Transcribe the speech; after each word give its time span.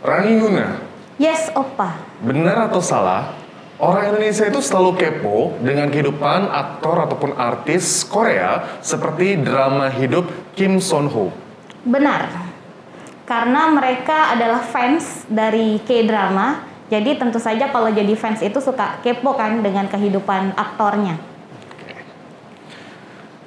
Rani 0.00 0.32
Nuna, 0.40 0.80
Yes, 1.20 1.52
Opa. 1.52 1.92
benar 2.24 2.72
atau 2.72 2.80
salah? 2.80 3.36
Orang 3.76 4.12
Indonesia 4.12 4.44
itu 4.44 4.60
selalu 4.60 4.96
kepo 4.96 5.56
dengan 5.60 5.88
kehidupan 5.88 6.48
aktor 6.48 7.00
ataupun 7.00 7.32
artis 7.32 8.04
Korea 8.04 8.80
seperti 8.80 9.40
drama 9.40 9.88
hidup 9.88 10.28
Kim 10.52 10.80
Son 10.80 11.08
Ho. 11.08 11.32
Benar. 11.84 12.28
Karena 13.24 13.72
mereka 13.72 14.36
adalah 14.36 14.60
fans 14.60 15.24
dari 15.28 15.80
K-drama, 15.80 16.60
jadi 16.92 17.16
tentu 17.16 17.40
saja 17.40 17.68
kalau 17.68 17.88
jadi 17.88 18.12
fans 18.16 18.40
itu 18.40 18.60
suka 18.60 19.00
kepo 19.00 19.32
kan 19.32 19.60
dengan 19.60 19.88
kehidupan 19.88 20.56
aktornya. 20.56 21.16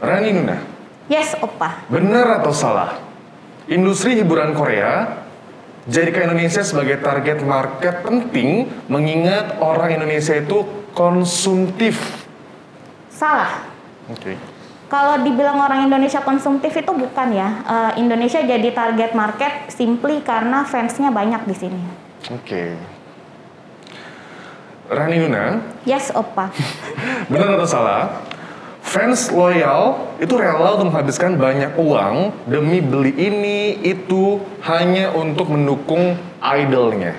Rani 0.02 0.30
Nuna, 0.34 0.58
Yes, 1.10 1.34
Opa. 1.38 1.82
benar 1.90 2.42
atau 2.42 2.54
salah? 2.54 2.98
Industri 3.66 4.18
hiburan 4.18 4.52
Korea 4.52 5.23
jadikan 5.88 6.32
Indonesia 6.32 6.64
sebagai 6.64 7.00
target 7.04 7.44
market 7.44 8.04
penting 8.04 8.72
mengingat 8.88 9.60
orang 9.60 10.00
Indonesia 10.00 10.36
itu 10.38 10.64
konsumtif. 10.96 12.00
Salah. 13.12 13.68
Oke. 14.08 14.36
Kalau 14.88 15.26
dibilang 15.26 15.58
orang 15.58 15.90
Indonesia 15.90 16.22
konsumtif 16.22 16.70
itu 16.78 16.92
bukan 16.94 17.34
ya. 17.34 17.50
Eh, 17.66 17.92
Indonesia 18.06 18.38
jadi 18.46 18.70
target 18.70 19.18
market 19.18 19.74
simply 19.74 20.22
karena 20.22 20.70
fansnya 20.70 21.10
banyak 21.10 21.42
di 21.50 21.56
sini. 21.58 21.82
Oke. 22.30 22.78
Rani 24.94 25.16
Nuna, 25.18 25.64
Yes, 25.88 26.14
Opa. 26.14 26.52
benar 27.32 27.58
atau 27.58 27.66
salah? 27.66 28.22
Fans 28.94 29.34
loyal 29.34 30.14
itu 30.22 30.38
rela 30.38 30.78
untuk 30.78 30.94
menghabiskan 30.94 31.34
banyak 31.34 31.74
uang 31.82 32.30
demi 32.46 32.78
beli 32.78 33.10
ini 33.18 33.82
itu 33.82 34.38
hanya 34.62 35.10
untuk 35.18 35.50
mendukung 35.50 36.14
idolnya. 36.38 37.18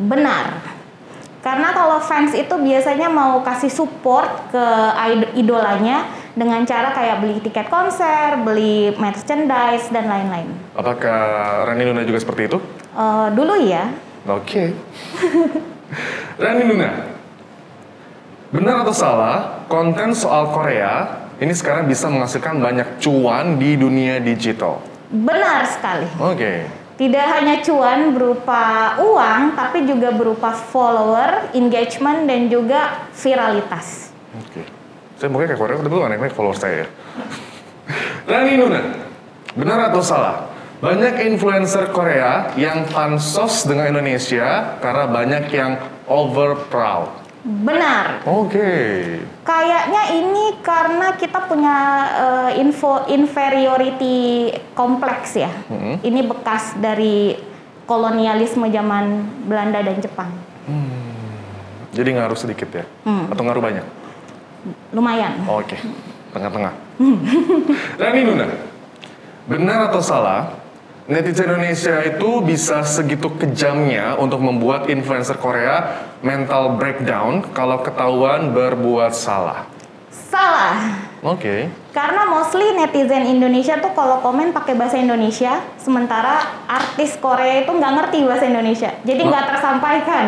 Benar. 0.00 0.64
Karena 1.44 1.76
kalau 1.76 2.00
fans 2.00 2.32
itu 2.32 2.56
biasanya 2.56 3.12
mau 3.12 3.44
kasih 3.44 3.68
support 3.68 4.48
ke 4.48 4.64
id- 5.12 5.44
idolanya 5.44 6.08
dengan 6.32 6.64
cara 6.64 6.88
kayak 6.96 7.20
beli 7.20 7.36
tiket 7.44 7.68
konser, 7.68 8.40
beli 8.40 8.96
merchandise 8.96 9.92
dan 9.92 10.08
lain-lain. 10.08 10.48
Apakah 10.72 11.20
Rani 11.68 11.84
Nuna 11.84 12.08
juga 12.08 12.24
seperti 12.24 12.48
itu? 12.48 12.56
Eh, 12.96 13.28
dulu 13.36 13.60
ya, 13.60 13.92
Oke. 14.24 14.72
Rani 16.40 16.64
Nuna, 16.64 17.12
benar 18.56 18.88
atau 18.88 18.96
salah 18.96 19.59
konten 19.70 20.10
soal 20.12 20.50
Korea 20.50 21.22
ini 21.38 21.54
sekarang 21.54 21.86
bisa 21.86 22.10
menghasilkan 22.10 22.58
banyak 22.58 22.98
cuan 22.98 23.56
di 23.56 23.78
dunia 23.78 24.18
digital? 24.18 24.90
benar 25.10 25.66
sekali. 25.66 26.06
Oke. 26.22 26.52
Tidak 26.94 27.26
hanya 27.32 27.64
cuan 27.64 28.12
berupa 28.12 28.94
uang, 29.00 29.56
tapi 29.56 29.88
juga 29.88 30.12
berupa 30.12 30.52
follower, 30.52 31.56
engagement, 31.56 32.28
dan 32.28 32.52
juga 32.52 33.08
viralitas. 33.16 34.12
Oke. 34.36 34.62
Saya 35.16 35.28
mungkin 35.32 35.48
kayak 35.52 35.60
Korea, 35.60 35.76
tapi 35.80 35.88
lu 35.88 36.04
naik-naik 36.04 36.36
follower 36.36 36.56
saya 36.60 36.84
ya. 36.84 36.88
Rani 38.28 38.52
Nuna, 38.60 38.80
benar 39.56 39.90
atau 39.90 40.04
salah? 40.04 40.52
Banyak 40.80 41.24
influencer 41.24 41.88
Korea 41.92 42.52
yang 42.56 42.88
pansos 42.88 43.64
dengan 43.64 43.96
Indonesia 43.96 44.76
karena 44.80 45.04
banyak 45.08 45.44
yang 45.52 45.76
over 46.08 46.56
proud. 46.68 47.19
Benar. 47.40 48.20
Oke. 48.28 48.70
Kayaknya 49.46 50.02
ini 50.12 50.60
karena 50.60 51.16
kita 51.16 51.48
punya 51.48 51.76
eh, 52.12 52.50
info 52.60 53.08
inferiority 53.08 54.52
kompleks 54.76 55.40
ya. 55.40 55.48
Ini 56.04 56.20
bekas 56.28 56.76
dari 56.76 57.32
kolonialisme 57.88 58.68
zaman 58.68 59.26
Belanda 59.48 59.80
dan 59.80 59.98
Jepang. 59.98 60.30
Jadi 61.90 62.08
ngaruh 62.14 62.38
sedikit 62.38 62.70
ya? 62.70 62.84
Hmm. 63.02 63.26
Atau 63.32 63.42
ngaruh 63.42 63.58
banyak? 63.64 63.86
Lumayan. 64.94 65.42
Oke, 65.48 65.74
tengah-tengah. 66.30 66.70
Rani 67.98 68.20
Nuna, 68.22 68.46
benar 69.48 69.90
atau 69.90 69.98
salah? 69.98 70.59
Netizen 71.10 71.50
Indonesia 71.50 72.06
itu 72.06 72.38
bisa 72.38 72.86
segitu 72.86 73.34
kejamnya 73.34 74.14
untuk 74.14 74.38
membuat 74.38 74.86
influencer 74.86 75.34
Korea 75.42 76.06
mental 76.22 76.78
breakdown 76.78 77.42
kalau 77.50 77.82
ketahuan 77.82 78.54
berbuat 78.54 79.10
salah. 79.10 79.66
Salah. 80.30 81.10
Oke, 81.20 81.68
Karena 81.90 82.24
mostly 82.24 82.72
netizen 82.72 83.26
Indonesia 83.26 83.76
tuh 83.76 83.92
kalau 83.92 84.22
komen 84.22 84.54
pakai 84.54 84.72
bahasa 84.72 84.96
Indonesia, 84.96 85.60
sementara 85.76 86.46
artis 86.64 87.18
Korea 87.18 87.60
itu 87.60 87.74
nggak 87.74 87.92
ngerti 87.92 88.24
bahasa 88.24 88.46
Indonesia, 88.46 88.94
jadi 89.02 89.20
nggak 89.20 89.44
tersampaikan. 89.50 90.26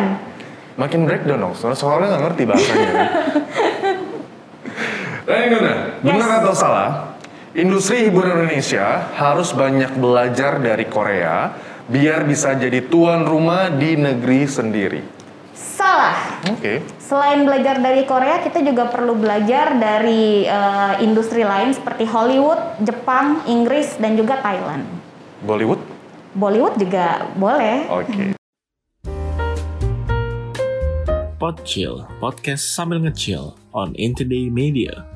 makin 0.75 1.07
breakdown 1.07 1.39
dong, 1.39 1.53
soalnya 1.55 1.79
soalnya 1.79 2.07
nggak 2.11 2.23
ngerti 2.27 2.43
bahasanya. 2.45 2.91
Rani 5.23 5.47
Nuna, 5.47 5.73
benar 6.03 6.29
Yes. 6.29 6.39
atau 6.43 6.53
salah? 6.53 6.89
Industri 7.53 8.09
hiburan 8.09 8.49
Indonesia 8.49 9.13
harus 9.13 9.53
banyak 9.53 10.01
belajar 10.01 10.57
dari 10.57 10.89
Korea 10.89 11.53
biar 11.85 12.25
bisa 12.25 12.57
jadi 12.57 12.81
tuan 12.89 13.29
rumah 13.29 13.69
di 13.69 13.93
negeri 13.93 14.49
sendiri. 14.49 15.01
Salah. 15.53 16.41
Oke. 16.49 16.81
Selain 16.97 17.45
belajar 17.45 17.77
dari 17.77 18.09
Korea, 18.09 18.41
kita 18.41 18.57
juga 18.65 18.89
perlu 18.89 19.13
belajar 19.13 19.77
dari 19.77 20.49
eh, 20.49 20.93
industri 21.05 21.45
lain 21.45 21.77
seperti 21.77 22.09
Hollywood, 22.09 22.57
Jepang, 22.81 23.45
Inggris, 23.45 24.01
dan 24.01 24.17
juga 24.17 24.41
Thailand. 24.41 24.89
Bollywood? 25.45 25.85
Bollywood 26.33 26.81
juga 26.81 27.29
boleh. 27.37 27.85
Oke. 27.85 28.33
Podchill, 31.37 32.01
podcast 32.17 32.65
sambil 32.73 32.97
ngechill 32.97 33.53
on 33.77 33.93
Intoday 33.93 34.49
Media. 34.49 35.12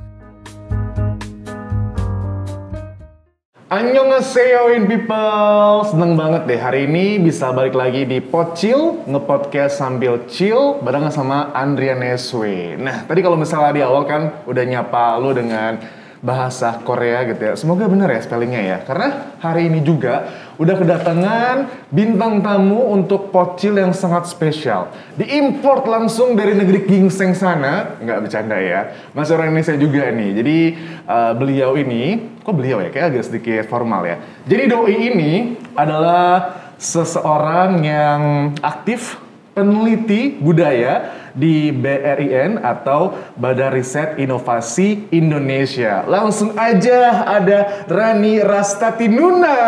Annyeonghaseyo 3.68 4.80
in 4.80 4.88
people. 4.88 5.84
Seneng 5.84 6.16
banget 6.16 6.48
deh 6.48 6.56
hari 6.56 6.88
ini 6.88 7.20
bisa 7.20 7.52
balik 7.52 7.76
lagi 7.76 8.08
di 8.08 8.24
Pocil 8.24 9.04
Nge-podcast 9.04 9.84
sambil 9.84 10.24
chill 10.32 10.80
Barengan 10.80 11.12
sama 11.12 11.52
Andrian 11.52 12.00
Neswe 12.00 12.80
Nah 12.80 13.04
tadi 13.04 13.20
kalau 13.20 13.36
misalnya 13.36 13.76
di 13.76 13.84
awal 13.84 14.08
kan 14.08 14.48
Udah 14.48 14.64
nyapa 14.64 15.20
lu 15.20 15.36
dengan 15.36 15.84
bahasa 16.24 16.82
Korea 16.82 17.24
gitu 17.30 17.42
ya. 17.42 17.54
Semoga 17.54 17.86
bener 17.86 18.10
ya 18.10 18.22
spellingnya 18.26 18.62
ya. 18.62 18.78
Karena 18.82 19.38
hari 19.38 19.70
ini 19.70 19.86
juga 19.86 20.26
udah 20.58 20.76
kedatangan 20.78 21.56
bintang 21.94 22.42
tamu 22.42 22.90
untuk 22.90 23.30
Pocil 23.30 23.78
yang 23.78 23.94
sangat 23.94 24.26
spesial. 24.26 24.90
Diimport 25.14 25.86
langsung 25.86 26.34
dari 26.34 26.58
negeri 26.58 26.90
gingseng 26.90 27.38
sana. 27.38 28.02
Nggak 28.02 28.20
bercanda 28.28 28.58
ya. 28.58 29.12
Masih 29.14 29.38
orang 29.38 29.54
Indonesia 29.54 29.78
juga 29.78 30.10
nih. 30.10 30.32
Jadi 30.42 30.58
eh, 31.06 31.34
beliau 31.38 31.78
ini 31.78 32.37
kok 32.48 32.56
beliau 32.56 32.80
ya 32.80 32.88
kayak 32.96 33.12
agak 33.12 33.28
sedikit 33.28 33.68
formal 33.68 34.08
ya. 34.08 34.24
Jadi 34.48 34.72
doi 34.72 34.96
ini 35.12 35.60
adalah 35.76 36.56
seseorang 36.80 37.84
yang 37.84 38.22
aktif 38.64 39.20
peneliti 39.52 40.40
budaya 40.40 41.12
di 41.36 41.76
BRIN 41.76 42.64
atau 42.64 43.20
Badan 43.36 43.76
Riset 43.76 44.16
Inovasi 44.16 45.12
Indonesia. 45.12 46.08
Langsung 46.08 46.56
aja 46.56 47.28
ada 47.28 47.84
Rani 47.84 48.40
Rastati 48.40 49.12
Nuna. 49.12 49.60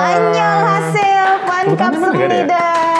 Annyeonghaseyo, 0.00 1.28
Tepuk 1.44 1.76
tangan 1.76 2.93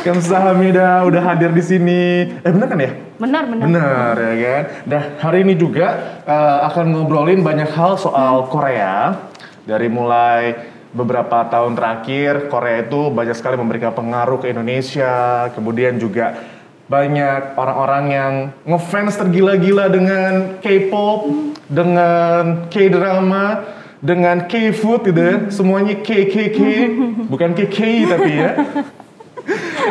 Kamsahamnida 0.00 1.04
udah 1.04 1.22
hadir 1.22 1.52
di 1.52 1.60
sini. 1.60 2.02
Eh 2.40 2.50
bener 2.50 2.66
kan 2.66 2.80
ya? 2.80 2.92
Benar, 3.20 3.42
benar. 3.52 3.64
Benar 3.68 4.14
ya 4.16 4.34
kan. 4.40 4.64
Nah 4.88 5.02
hari 5.20 5.38
ini 5.44 5.54
juga 5.60 6.20
eh, 6.24 6.58
akan 6.72 6.96
ngobrolin 6.96 7.44
banyak 7.44 7.68
hal 7.68 8.00
soal 8.00 8.48
Korea 8.48 9.28
dari 9.68 9.92
mulai 9.92 10.56
beberapa 10.90 11.46
tahun 11.46 11.78
terakhir 11.78 12.50
Korea 12.50 12.82
itu 12.82 13.12
banyak 13.14 13.36
sekali 13.36 13.60
memberikan 13.60 13.92
pengaruh 13.92 14.40
ke 14.40 14.50
Indonesia. 14.50 15.46
Kemudian 15.52 16.00
juga 16.00 16.34
banyak 16.90 17.54
orang-orang 17.54 18.04
yang 18.10 18.32
ngefans 18.66 19.14
tergila-gila 19.14 19.86
dengan 19.86 20.58
K-pop, 20.58 21.30
dengan 21.70 22.66
K-drama, 22.66 23.62
dengan 24.02 24.48
K-food 24.50 25.12
gitu 25.12 25.20
ya. 25.22 25.36
Semuanya 25.54 25.94
K 26.02 26.26
K 26.26 26.34
K, 26.50 26.60
bukan 27.30 27.54
K 27.54 27.60
K 27.70 27.78
tapi 28.10 28.32
ya. 28.32 28.52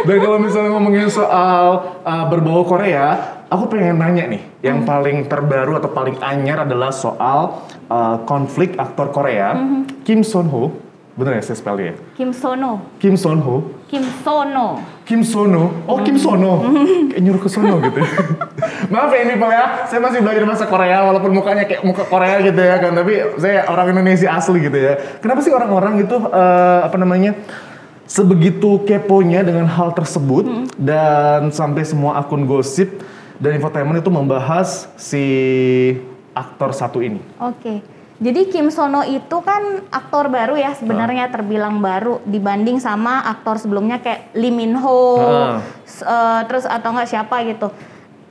Dan 0.05 0.17
kalau 0.21 0.37
misalnya 0.41 0.71
ngomongin 0.73 1.09
soal 1.11 1.99
uh, 2.05 2.25
berbau 2.29 2.65
Korea, 2.65 3.39
aku 3.49 3.69
pengen 3.71 3.97
nanya 3.97 4.29
nih, 4.29 4.41
yang 4.61 4.85
paling 4.85 5.25
terbaru 5.25 5.77
atau 5.81 5.89
paling 5.89 6.17
anyar 6.21 6.63
adalah 6.63 6.93
soal 6.93 7.65
uh, 7.89 8.21
konflik 8.23 8.77
aktor 8.77 9.09
Korea, 9.09 9.57
Kim 10.05 10.21
Son 10.21 10.47
Ho, 10.49 10.71
bener 11.19 11.41
ya 11.41 11.43
saya 11.43 11.57
spellnya? 11.59 11.97
Kim 12.15 12.31
Sono. 12.31 12.95
Kim 13.01 13.19
Son 13.19 13.43
Ho, 13.43 13.55
Kim 13.91 14.05
Sono. 14.23 14.67
Kim 15.09 15.25
Sono, 15.25 15.73
oh 15.89 15.97
Kim 16.05 16.21
Sono, 16.21 16.69
kayak 17.09 17.21
nyuruh 17.25 17.41
ke 17.41 17.49
sono 17.49 17.81
gitu. 17.81 17.97
Maaf 18.93 19.09
ya 19.09 19.25
ini 19.25 19.41
Pak 19.41 19.49
ya, 19.49 19.65
saya 19.89 19.99
masih 20.05 20.21
belajar 20.21 20.45
bahasa 20.45 20.69
Korea 20.69 21.01
walaupun 21.01 21.33
mukanya 21.33 21.65
kayak 21.65 21.81
muka 21.81 22.05
Korea 22.05 22.37
gitu 22.45 22.61
ya 22.61 22.77
kan, 22.77 22.93
tapi 22.93 23.17
saya 23.41 23.65
orang 23.65 23.89
Indonesia 23.97 24.29
asli 24.29 24.61
gitu 24.61 24.77
ya. 24.77 25.17
Kenapa 25.17 25.41
sih 25.41 25.49
orang-orang 25.49 26.05
itu 26.05 26.13
uh, 26.13 26.85
apa 26.85 26.93
namanya 27.01 27.33
sebegitu 28.09 28.81
keponya 28.83 29.45
dengan 29.45 29.69
hal 29.69 29.93
tersebut 29.93 30.43
Hmm. 30.43 30.65
dan 30.75 31.53
sampai 31.53 31.85
semua 31.85 32.17
akun 32.17 32.43
gosip 32.43 33.05
dan 33.37 33.53
infotainment 33.53 34.01
itu 34.01 34.09
membahas 34.09 34.89
si 34.97 35.23
aktor 36.33 36.73
satu 36.73 36.99
ini. 36.99 37.21
Oke. 37.39 37.85
Jadi 38.19 38.51
Kim 38.51 38.67
Sono 38.67 38.99
itu 39.01 39.39
kan 39.39 39.63
aktor 39.87 40.27
baru 40.27 40.53
ya 40.53 40.75
sebenarnya 40.75 41.31
terbilang 41.31 41.79
baru 41.79 42.19
dibanding 42.25 42.75
sama 42.77 43.23
aktor 43.23 43.55
sebelumnya 43.55 43.95
kayak 43.97 44.35
Lee 44.35 44.51
Min 44.51 44.75
Ho, 44.75 44.99
s- 45.85 46.03
eh, 46.03 46.41
terus 46.43 46.67
atau 46.67 46.91
enggak 46.91 47.07
siapa 47.07 47.39
gitu. 47.45 47.71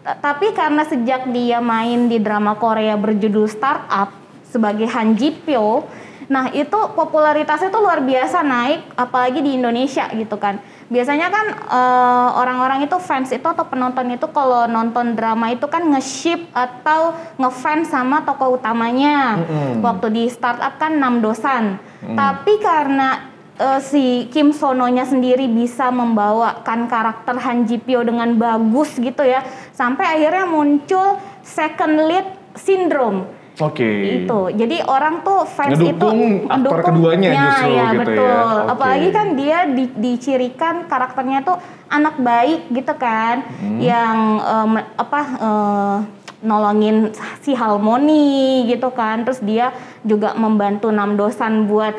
T- 0.03 0.17
Tapi 0.19 0.53
karena 0.53 0.85
sejak 0.85 1.31
dia 1.31 1.57
main 1.59 2.05
di 2.05 2.19
drama 2.19 2.53
Korea 2.55 2.95
berjudul 2.95 3.49
Startup 3.49 4.13
sebagai 4.45 4.85
Han 4.87 5.17
Ji 5.17 5.33
Pyo, 5.33 5.89
nah 6.29 6.53
itu 6.53 6.77
popularitasnya 6.93 7.73
tuh 7.73 7.81
luar 7.81 8.05
biasa 8.05 8.45
naik, 8.45 8.85
apalagi 9.01 9.41
di 9.41 9.57
Indonesia 9.57 10.05
gitu 10.13 10.37
kan. 10.37 10.61
Biasanya 10.89 11.29
kan 11.29 11.47
eh, 11.53 12.29
orang-orang 12.37 12.85
itu 12.85 12.97
fans 13.01 13.33
itu 13.33 13.45
atau 13.45 13.65
penonton 13.65 14.09
itu 14.13 14.29
kalau 14.33 14.69
nonton 14.69 15.17
drama 15.17 15.53
itu 15.53 15.65
kan 15.69 15.85
nge-ship 15.89 16.53
atau 16.53 17.17
ngefans 17.41 17.89
sama 17.93 18.25
tokoh 18.25 18.61
utamanya. 18.61 19.41
Mm-mm. 19.41 19.85
Waktu 19.85 20.07
di 20.13 20.25
startup 20.29 20.77
kan 20.77 20.97
enam 21.01 21.25
dosan. 21.25 21.81
Tapi 22.05 22.61
karena 22.61 23.29
eh, 23.57 23.81
si 23.81 24.29
Kim 24.29 24.53
Sono-nya 24.53 25.09
sendiri 25.09 25.49
bisa 25.49 25.89
membawakan 25.89 26.89
karakter 26.89 27.37
Han 27.41 27.65
Ji 27.65 27.81
Pyo 27.81 28.05
dengan 28.05 28.37
bagus 28.37 28.97
gitu 29.01 29.25
ya, 29.25 29.45
sampai 29.73 30.21
akhirnya 30.21 30.45
muncul 30.45 31.17
second 31.41 32.05
lead 32.05 32.29
syndrome 32.53 33.29
Oke. 33.61 33.91
itu 34.23 34.41
jadi 34.55 34.77
orang 34.83 35.21
tuh 35.21 35.43
fans 35.45 35.75
Ngedukung 35.75 35.91
itu 35.91 36.09
aktor 36.45 36.59
ngedukung- 36.79 36.85
keduanya 36.89 37.29
ya, 37.29 37.43
justru 37.43 37.69
ya, 37.69 37.75
gitu 37.75 37.83
ya. 37.83 37.99
betul 37.99 38.29
Oke. 38.57 38.71
apalagi 38.71 39.09
kan 39.11 39.27
dia 39.35 39.59
di- 39.67 39.95
dicirikan 39.97 40.75
karakternya 40.85 41.39
tuh 41.43 41.57
anak 41.89 42.15
baik 42.17 42.71
gitu 42.71 42.95
kan 42.95 43.43
Hmm. 43.53 43.79
yang 43.79 44.19
em, 44.39 44.71
apa 44.95 45.21
eh, 45.37 45.97
nolongin 46.41 47.11
si 47.41 47.51
Harmoni 47.51 48.23
gitu 48.65 48.91
kan 48.91 49.23
terus 49.23 49.41
dia 49.41 49.75
juga 50.03 50.35
membantu 50.35 50.87
enam 50.89 51.19
dosan 51.19 51.67
buat 51.67 51.99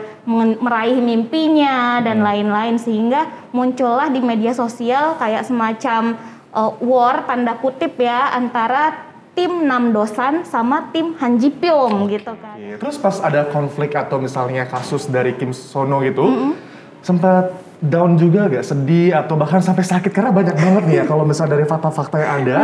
meraih 0.58 0.96
mimpinya 0.98 2.00
Hmm. 2.00 2.06
dan 2.06 2.18
lain-lain 2.22 2.76
sehingga 2.76 3.22
muncullah 3.50 4.08
di 4.08 4.22
media 4.22 4.54
sosial 4.54 5.16
kayak 5.16 5.44
semacam 5.44 6.16
eh, 6.50 6.72
war 6.82 7.26
tanda 7.26 7.54
kutip 7.56 7.94
ya 7.96 8.32
antara 8.32 9.09
tim 9.38 9.66
enam 9.66 9.94
dosan 9.94 10.46
sama 10.46 10.90
tim 10.94 11.16
Han 11.20 11.38
Ji 11.38 11.50
Pyong 11.54 12.10
gitu 12.10 12.34
kan. 12.38 12.56
Terus 12.58 12.96
pas 12.98 13.18
ada 13.24 13.48
konflik 13.50 13.96
atau 13.96 14.20
misalnya 14.22 14.68
kasus 14.68 15.08
dari 15.08 15.38
Kim 15.38 15.56
Sono 15.56 16.02
gitu, 16.04 16.54
sempat 17.02 17.52
down 17.80 18.20
juga 18.20 18.52
gak 18.52 18.68
sedih 18.68 19.16
atau 19.16 19.40
bahkan 19.40 19.64
sampai 19.64 19.88
sakit 19.88 20.12
karena 20.12 20.36
banyak 20.36 20.52
banget 20.52 20.84
nih 20.84 20.96
ya 21.00 21.04
kalau 21.08 21.24
misalnya 21.24 21.56
dari 21.56 21.64
fakta-fakta 21.64 22.20
yang 22.20 22.32
ada, 22.44 22.58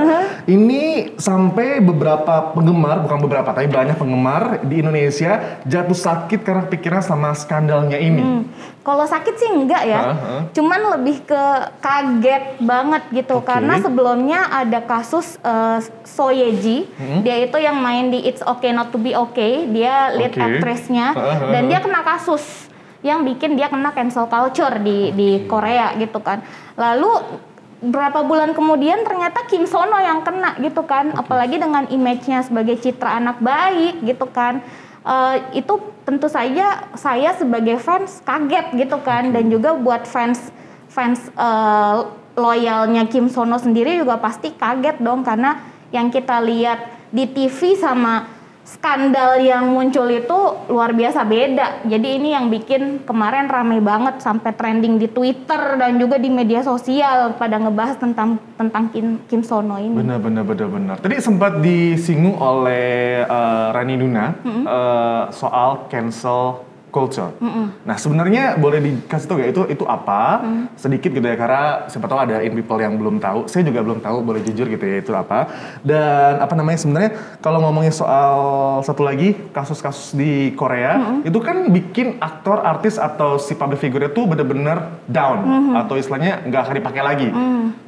ini 0.43 1.15
sampai 1.15 1.79
beberapa 1.79 2.51
penggemar 2.51 2.99
bukan 2.99 3.23
beberapa 3.23 3.55
tapi 3.55 3.71
banyak 3.71 3.95
penggemar 3.95 4.59
di 4.67 4.83
Indonesia 4.83 5.63
jatuh 5.63 5.95
sakit 5.95 6.43
karena 6.43 6.67
pikiran 6.67 6.99
sama 6.99 7.31
skandalnya 7.31 7.95
ini. 7.95 8.19
Hmm. 8.19 8.43
Kalau 8.85 9.07
sakit 9.07 9.33
sih 9.39 9.49
enggak 9.49 9.81
ya, 9.87 10.01
hah. 10.13 10.41
cuman 10.53 10.99
lebih 10.99 11.25
ke 11.25 11.43
kaget 11.81 12.61
banget 12.61 13.03
gitu 13.09 13.41
Oke. 13.41 13.49
karena 13.49 13.81
sebelumnya 13.81 14.45
ada 14.51 14.83
kasus 14.83 15.41
eh, 15.41 15.79
So 16.05 16.29
Ye 16.29 16.53
Ji, 16.59 16.77
Hmm. 16.99 17.23
dia 17.23 17.39
itu 17.39 17.55
yang 17.55 17.79
main 17.81 18.11
di 18.11 18.19
It's 18.21 18.43
Okay 18.43 18.75
Not 18.75 18.91
to 18.91 18.99
Be 18.99 19.15
Okay, 19.15 19.65
dia 19.71 20.11
lead 20.13 20.35
Oke. 20.35 20.43
actress-nya 20.43 21.15
hah, 21.17 21.49
dan 21.49 21.65
dia 21.65 21.79
kena 21.81 22.03
kasus 22.03 22.67
yang 23.05 23.21
bikin 23.21 23.53
dia 23.53 23.69
kena 23.69 23.93
cancel 23.93 24.25
culture 24.25 24.81
di 24.81 25.13
di 25.13 25.45
Korea 25.45 25.93
gitu 26.01 26.17
kan. 26.25 26.41
Lalu 26.73 27.21
berapa 27.85 28.25
bulan 28.25 28.57
kemudian 28.57 29.05
ternyata 29.05 29.45
Kim 29.45 29.69
Sono 29.69 30.01
yang 30.01 30.25
kena 30.25 30.57
gitu 30.57 30.81
kan, 30.89 31.13
apalagi 31.13 31.61
dengan 31.61 31.85
image-nya 31.85 32.41
sebagai 32.41 32.81
citra 32.81 33.21
anak 33.21 33.37
baik 33.45 34.01
gitu 34.01 34.25
kan. 34.33 34.65
Eh, 35.05 35.61
itu 35.61 35.77
tentu 36.01 36.25
saja 36.25 36.89
saya 36.97 37.37
sebagai 37.37 37.77
fans 37.77 38.25
kaget 38.25 38.73
gitu 38.73 38.97
kan. 39.05 39.29
Dan 39.29 39.53
juga 39.53 39.77
buat 39.77 40.09
fans 40.09 40.49
fans 40.89 41.29
eh, 41.29 41.97
loyalnya 42.33 43.05
Kim 43.05 43.29
Sono 43.29 43.61
sendiri 43.61 44.01
juga 44.01 44.17
pasti 44.17 44.49
kaget 44.57 44.97
dong. 44.97 45.21
Karena 45.21 45.61
yang 45.93 46.09
kita 46.09 46.41
lihat 46.41 47.13
di 47.13 47.29
TV 47.29 47.77
sama 47.77 48.34
skandal 48.65 49.37
yang 49.37 49.69
muncul 49.69 50.09
itu 50.09 50.39
luar 50.73 50.91
biasa 50.97 51.21
beda. 51.21 51.85
Jadi 51.85 52.17
ini 52.17 52.33
yang 52.33 52.49
bikin 52.49 53.05
kemarin 53.05 53.45
rame 53.45 53.77
banget 53.77 54.19
sampai 54.25 54.57
trending 54.57 54.97
di 54.97 55.05
Twitter 55.05 55.77
dan 55.77 56.01
juga 56.01 56.17
di 56.17 56.33
media 56.33 56.65
sosial 56.65 57.37
pada 57.37 57.61
ngebahas 57.61 58.01
tentang 58.01 58.41
tentang 58.57 58.89
Kim, 58.89 59.21
Kim 59.29 59.45
Sono 59.45 59.77
ini. 59.77 59.93
Benar, 59.93 60.17
benar, 60.17 60.43
benar, 60.43 60.67
benar. 60.67 60.95
Tadi 60.97 61.21
sempat 61.21 61.61
disinggung 61.61 62.41
oleh 62.41 63.21
eh, 63.21 63.67
Rani 63.69 63.95
Nuna 64.01 64.25
eh, 64.43 65.23
soal 65.29 65.85
cancel 65.87 66.74
culture. 66.95 67.35
Nah 67.83 67.99
sebenarnya 67.99 68.55
boleh 68.55 68.79
dikasih 68.79 69.27
tahu 69.27 69.43
ya 69.43 69.51
itu 69.51 69.67
itu 69.67 69.83
apa 69.83 70.47
sedikit 70.79 71.11
gitu 71.11 71.27
ya 71.27 71.35
karena 71.35 71.91
siapa 71.91 72.07
tahu 72.07 72.19
ada 72.23 72.39
in 72.39 72.55
people 72.55 72.79
yang 72.79 72.95
belum 72.95 73.19
tahu. 73.19 73.51
Saya 73.51 73.67
juga 73.67 73.83
belum 73.83 73.99
tahu 73.99 74.23
boleh 74.23 74.39
jujur 74.47 74.71
gitu 74.71 74.85
ya 74.87 75.03
itu 75.03 75.11
apa. 75.11 75.51
Dan 75.83 76.39
apa 76.39 76.55
namanya 76.55 76.79
sebenarnya 76.79 77.11
kalau 77.43 77.59
ngomongin 77.59 77.91
soal 77.91 78.31
satu 78.87 79.03
lagi 79.03 79.35
kasus-kasus 79.51 80.15
di 80.15 80.55
Korea 80.55 81.19
itu 81.27 81.35
kan 81.43 81.67
bikin 81.67 82.15
aktor, 82.23 82.63
artis 82.63 82.95
atau 82.95 83.35
si 83.35 83.59
public 83.59 83.83
figure 83.83 84.07
itu 84.07 84.23
bener-bener 84.23 85.03
down 85.11 85.43
atau 85.75 85.99
istilahnya 85.99 86.47
nggak 86.47 86.61
akan 86.63 86.75
dipakai 86.79 87.03
lagi. 87.03 87.29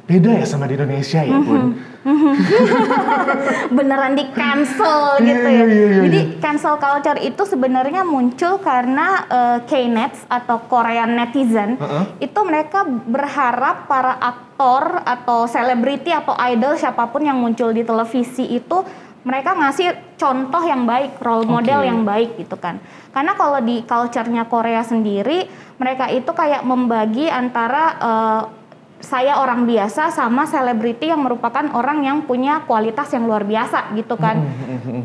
Beda 0.08 0.32
ya 0.32 0.46
sama 0.48 0.64
di 0.64 0.72
Indonesia 0.72 1.20
ya 1.20 1.36
bun. 1.36 1.76
beneran 3.76 4.16
di 4.16 4.24
cancel 4.32 5.20
Iya, 5.20 5.26
gitu 5.28 5.48
ya. 5.48 5.52
iya, 5.52 5.64
iya, 5.68 6.00
Jadi 6.08 6.20
cancel 6.40 6.80
culture 6.80 7.20
itu 7.20 7.42
sebenarnya 7.44 8.02
muncul 8.08 8.56
karena 8.58 9.28
eh, 9.28 9.58
K-nets 9.68 10.24
atau 10.26 10.64
Korean 10.64 11.12
netizen 11.12 11.76
Heeh. 11.76 12.24
itu 12.24 12.40
mereka 12.40 12.88
berharap 12.88 13.84
para 13.84 14.16
aktor 14.16 15.04
atau 15.04 15.44
selebriti 15.44 16.08
atau 16.08 16.32
idol 16.40 16.72
siapa 16.74 17.04
pun 17.12 17.28
yang 17.28 17.36
muncul 17.36 17.68
di 17.68 17.84
televisi 17.84 18.48
itu 18.48 18.80
mereka 19.28 19.52
ngasih 19.52 20.16
contoh 20.16 20.62
yang 20.64 20.88
baik, 20.88 21.20
role 21.20 21.44
model 21.44 21.84
Oke. 21.84 21.88
yang 21.90 22.00
baik 22.00 22.40
gitu 22.40 22.56
kan. 22.56 22.80
Karena 23.12 23.36
kalau 23.36 23.60
di 23.60 23.84
culture-nya 23.84 24.48
Korea 24.48 24.80
sendiri, 24.80 25.44
mereka 25.76 26.08
itu 26.08 26.32
kayak 26.32 26.64
membagi 26.64 27.28
antara 27.28 27.84
eh, 28.00 28.42
saya 28.98 29.38
orang 29.38 29.62
biasa 29.62 30.10
sama 30.10 30.42
selebriti 30.44 31.06
yang 31.06 31.22
merupakan 31.22 31.70
orang 31.70 32.02
yang 32.02 32.26
punya 32.26 32.66
kualitas 32.66 33.06
yang 33.14 33.30
luar 33.30 33.46
biasa 33.46 33.94
gitu 33.94 34.18
kan. 34.18 34.42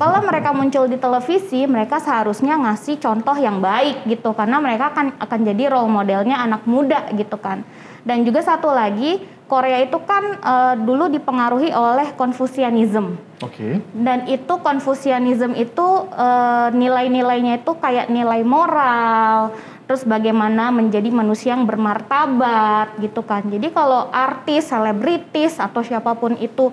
Kalau 0.01 0.19
mereka 0.25 0.49
muncul 0.49 0.89
di 0.89 0.97
televisi, 0.97 1.69
mereka 1.69 2.01
seharusnya 2.01 2.57
ngasih 2.57 2.97
contoh 2.97 3.37
yang 3.37 3.61
baik 3.61 4.09
gitu 4.09 4.33
karena 4.33 4.57
mereka 4.57 4.89
akan 4.91 5.13
akan 5.21 5.39
jadi 5.45 5.63
role 5.69 5.93
modelnya 5.93 6.41
anak 6.41 6.65
muda 6.65 7.05
gitu 7.13 7.37
kan. 7.37 7.61
Dan 8.03 8.27
juga 8.27 8.43
satu 8.43 8.67
lagi, 8.73 9.21
Korea 9.53 9.85
itu 9.85 9.99
kan 10.01 10.23
eh, 10.41 10.75
dulu 10.81 11.11
dipengaruhi 11.13 11.69
oleh 11.69 12.15
Confucianism 12.17 13.19
Oke. 13.43 13.83
dan 13.93 14.25
itu 14.25 14.53
Confucianism 14.63 15.53
itu 15.53 15.87
eh, 16.09 16.67
nilai-nilainya 16.73 17.61
itu 17.61 17.71
kayak 17.77 18.09
nilai 18.09 18.41
moral 18.41 19.53
terus 19.83 20.07
bagaimana 20.07 20.71
menjadi 20.71 21.11
manusia 21.11 21.53
yang 21.55 21.67
bermartabat 21.67 22.95
gitu 23.03 23.19
kan 23.21 23.43
jadi 23.45 23.67
kalau 23.69 24.07
artis 24.09 24.71
selebritis 24.71 25.59
atau 25.59 25.83
siapa 25.83 26.15
pun 26.15 26.39
itu 26.39 26.71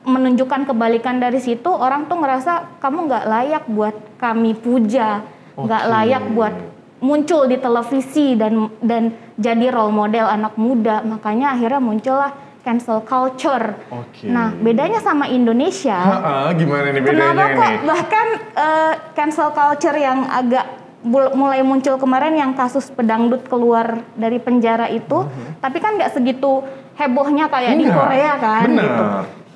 menunjukkan 0.00 0.64
kebalikan 0.64 1.20
dari 1.20 1.36
situ 1.36 1.68
orang 1.68 2.08
tuh 2.08 2.16
ngerasa 2.16 2.80
kamu 2.80 2.98
nggak 3.08 3.24
layak 3.28 3.64
buat 3.68 3.96
kami 4.16 4.56
puja 4.56 5.20
nggak 5.52 5.82
Oke. 5.84 5.92
layak 5.92 6.24
buat 6.32 6.54
muncul 7.00 7.44
di 7.44 7.56
televisi 7.60 8.32
dan 8.36 8.72
dan 8.80 9.12
jadi 9.36 9.68
role 9.68 9.92
model 9.92 10.24
anak 10.24 10.56
muda 10.56 11.04
makanya 11.04 11.52
akhirnya 11.52 11.80
muncullah 11.80 12.32
cancel 12.60 13.04
culture 13.04 13.76
Oke. 13.92 14.28
nah 14.28 14.52
bedanya 14.52 15.00
sama 15.00 15.28
Indonesia 15.28 15.96
Ha-ha, 15.96 16.52
gimana 16.56 16.92
nih 16.92 17.00
bedanya 17.04 17.32
Kenapa 17.36 17.44
kok 17.52 17.60
nih? 17.68 17.78
bahkan 17.84 18.26
eh, 18.56 18.92
cancel 19.12 19.48
culture 19.52 19.96
yang 19.96 20.24
agak 20.28 20.64
mulai 21.02 21.64
muncul 21.64 21.96
kemarin 21.96 22.36
yang 22.36 22.52
kasus 22.52 22.92
pedangdut 22.92 23.48
keluar 23.48 24.04
dari 24.12 24.36
penjara 24.36 24.86
itu, 24.86 25.24
tapi 25.58 25.80
kan 25.80 25.96
nggak 25.96 26.12
segitu 26.12 26.60
hebohnya 26.94 27.48
kayak 27.48 27.80
di 27.80 27.88
Enggak, 27.88 27.96
Korea 27.96 28.32
kan 28.36 28.64
bener. 28.68 28.84
gitu. 28.84 29.04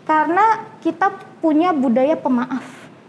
Karena 0.04 0.46
kita 0.80 1.06
punya 1.38 1.70
budaya 1.70 2.16
pemaaf. 2.16 2.64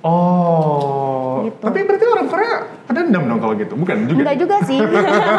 Oh, 0.05 1.41
Gitu. 1.45 1.61
tapi 1.61 1.81
berarti 1.81 2.05
orang 2.05 2.27
Korea 2.29 2.53
pedendam 2.85 3.23
dong 3.25 3.39
kalau 3.41 3.53
gitu, 3.57 3.73
bukan 3.73 4.05
juga? 4.05 4.21
Enggak 4.21 4.37
juga 4.37 4.57
sih. 4.63 4.79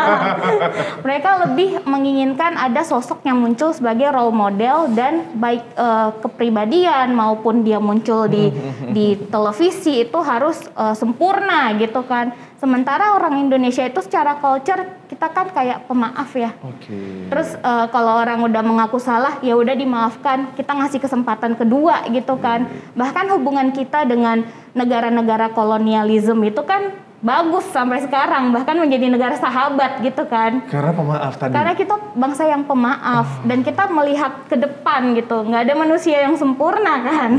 Mereka 1.06 1.30
lebih 1.46 1.70
menginginkan 1.86 2.58
ada 2.58 2.82
sosok 2.82 3.22
yang 3.22 3.38
muncul 3.38 3.70
sebagai 3.70 4.10
role 4.10 4.34
model 4.34 4.90
dan 4.92 5.22
baik 5.38 5.62
eh, 5.72 6.10
kepribadian 6.18 7.14
maupun 7.14 7.62
dia 7.62 7.78
muncul 7.78 8.26
di 8.26 8.50
di 8.90 9.14
televisi 9.30 10.02
itu 10.02 10.18
harus 10.18 10.58
eh, 10.66 10.94
sempurna 10.94 11.70
gitu 11.78 12.02
kan. 12.02 12.34
Sementara 12.56 13.12
orang 13.12 13.36
Indonesia 13.36 13.84
itu 13.84 14.00
secara 14.00 14.40
culture 14.40 15.04
kita 15.12 15.28
kan 15.28 15.52
kayak 15.52 15.84
pemaaf 15.84 16.32
ya. 16.32 16.56
Oke. 16.64 17.28
Terus 17.28 17.52
eh, 17.52 17.86
kalau 17.92 18.16
orang 18.16 18.40
udah 18.48 18.62
mengaku 18.64 18.96
salah, 18.96 19.36
ya 19.44 19.52
udah 19.60 19.76
dimaafkan. 19.76 20.56
Kita 20.56 20.72
ngasih 20.72 21.00
kesempatan 21.04 21.52
kedua 21.60 22.08
gitu 22.08 22.40
kan. 22.40 22.64
Bahkan 22.96 23.28
hubungan 23.36 23.76
kita 23.76 24.08
dengan 24.08 24.48
negara-negara 24.72 25.52
kolonialisme 25.52 26.48
itu 26.48 26.64
kan 26.64 27.05
bagus 27.24 27.64
sampai 27.72 28.04
sekarang, 28.04 28.52
bahkan 28.52 28.76
menjadi 28.76 29.08
negara 29.08 29.36
sahabat 29.36 30.04
gitu 30.04 30.24
kan. 30.28 30.60
Karena 30.68 30.92
pemaaf 30.92 31.34
tadi. 31.40 31.52
Karena 31.56 31.72
kita 31.72 31.94
bangsa 32.12 32.44
yang 32.44 32.62
pemaaf 32.68 33.40
dan 33.48 33.64
kita 33.64 33.88
melihat 33.88 34.44
ke 34.48 34.56
depan 34.56 35.16
gitu. 35.16 35.46
nggak 35.46 35.62
ada 35.68 35.74
manusia 35.76 36.20
yang 36.20 36.36
sempurna 36.36 37.00
kan. 37.00 37.30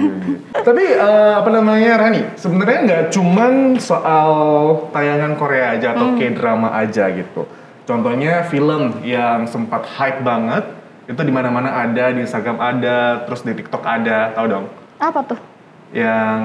Tapi 0.67 0.83
eh, 0.83 1.33
apa 1.37 1.49
namanya 1.53 2.01
Rani? 2.01 2.37
Sebenarnya 2.37 2.79
nggak 2.85 3.03
cuman 3.13 3.53
soal 3.77 4.29
tayangan 4.89 5.37
Korea 5.37 5.77
aja 5.77 5.93
atau 5.93 6.17
K-drama 6.17 6.73
aja 6.73 7.09
gitu. 7.13 7.45
Contohnya 7.87 8.43
film 8.43 8.99
yang 9.07 9.47
sempat 9.47 9.87
hype 9.87 10.19
banget 10.19 10.75
itu 11.07 11.21
di 11.23 11.31
mana-mana 11.31 11.71
ada 11.87 12.11
di 12.11 12.19
Instagram 12.19 12.59
ada, 12.59 13.23
terus 13.23 13.39
di 13.47 13.55
TikTok 13.55 13.79
ada, 13.79 14.35
tahu 14.35 14.45
dong? 14.51 14.65
Apa 14.99 15.23
tuh? 15.23 15.39
Yang 15.95 16.39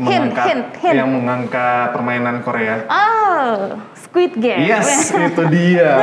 mengangkat 0.00 0.46
hint, 0.48 0.66
hint. 0.80 0.94
yang 0.96 1.08
mengangkat 1.12 1.92
permainan 1.92 2.40
Korea. 2.40 2.88
Oh, 2.88 3.76
Squid 3.92 4.32
Game. 4.40 4.64
Yes, 4.64 5.12
itu 5.28 5.42
dia. 5.52 5.94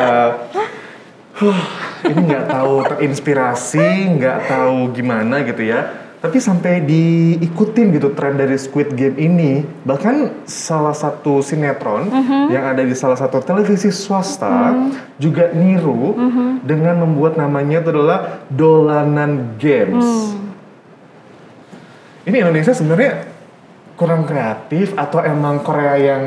Huh, 1.33 1.61
ini 2.05 2.29
nggak 2.29 2.45
tahu 2.45 2.73
terinspirasi, 2.93 4.21
nggak 4.21 4.45
tahu 4.45 4.93
gimana 4.93 5.41
gitu 5.41 5.65
ya. 5.65 6.03
Tapi 6.23 6.39
sampai 6.39 6.79
diikutin 6.87 7.99
gitu 7.99 8.15
tren 8.15 8.39
dari 8.39 8.55
Squid 8.55 8.95
Game 8.95 9.19
ini, 9.19 9.59
bahkan 9.83 10.31
salah 10.47 10.95
satu 10.95 11.43
sinetron 11.43 12.07
yang 12.47 12.63
ada 12.63 12.79
di 12.79 12.95
salah 12.95 13.19
satu 13.19 13.43
televisi 13.43 13.91
swasta 13.91 14.71
juga 15.19 15.51
niru 15.51 16.15
dengan 16.63 17.03
membuat 17.03 17.35
namanya 17.35 17.83
itu 17.83 17.91
adalah 17.91 18.45
Dolanan 18.47 19.59
Games. 19.59 20.39
Ini 22.23 22.35
Indonesia 22.39 22.71
sebenarnya 22.71 23.27
kurang 23.93 24.23
kreatif 24.23 24.95
atau 24.95 25.19
emang 25.19 25.59
Korea 25.59 25.95
yang 25.95 26.23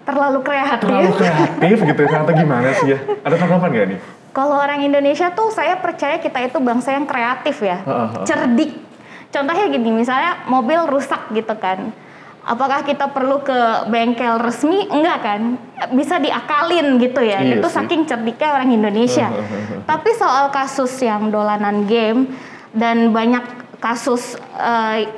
Terlalu 0.00 0.42
kreatif. 0.42 0.80
terlalu 0.82 1.12
kreatif 1.14 1.76
gitu 1.84 2.00
atau 2.02 2.32
gimana 2.32 2.68
sih 2.74 2.94
ya? 2.94 2.98
Ada 3.22 3.36
tanggapan 3.36 3.68
gak 3.70 3.86
nih? 3.94 3.98
Kalau 4.30 4.56
orang 4.56 4.80
Indonesia 4.80 5.30
tuh 5.30 5.50
saya 5.50 5.74
percaya 5.76 6.18
kita 6.18 6.38
itu 6.40 6.58
bangsa 6.58 6.94
yang 6.94 7.04
kreatif 7.04 7.58
ya, 7.60 7.82
Heeh, 7.82 8.08
heeh. 8.10 8.24
cerdik. 8.24 8.72
Contohnya 9.30 9.66
gini, 9.68 9.90
misalnya 9.92 10.42
mobil 10.46 10.82
rusak 10.86 11.30
gitu 11.30 11.54
kan. 11.54 11.94
Apakah 12.40 12.82
kita 12.82 13.06
perlu 13.06 13.44
ke 13.44 13.54
bengkel 13.86 14.40
resmi? 14.40 14.88
Enggak 14.88 15.18
kan? 15.20 15.40
Bisa 15.92 16.16
diakalin 16.16 16.98
gitu 16.98 17.20
ya. 17.20 17.38
Iya 17.38 17.60
itu 17.60 17.68
sih. 17.68 17.76
saking 17.76 18.08
cerdiknya 18.08 18.48
orang 18.56 18.70
Indonesia. 18.72 19.28
Tapi 19.84 20.10
soal 20.16 20.50
kasus 20.50 20.90
yang 20.98 21.30
dolanan 21.30 21.84
game 21.84 22.34
dan 22.72 23.12
banyak 23.12 23.44
kasus 23.80 24.36
eh, 24.60 25.08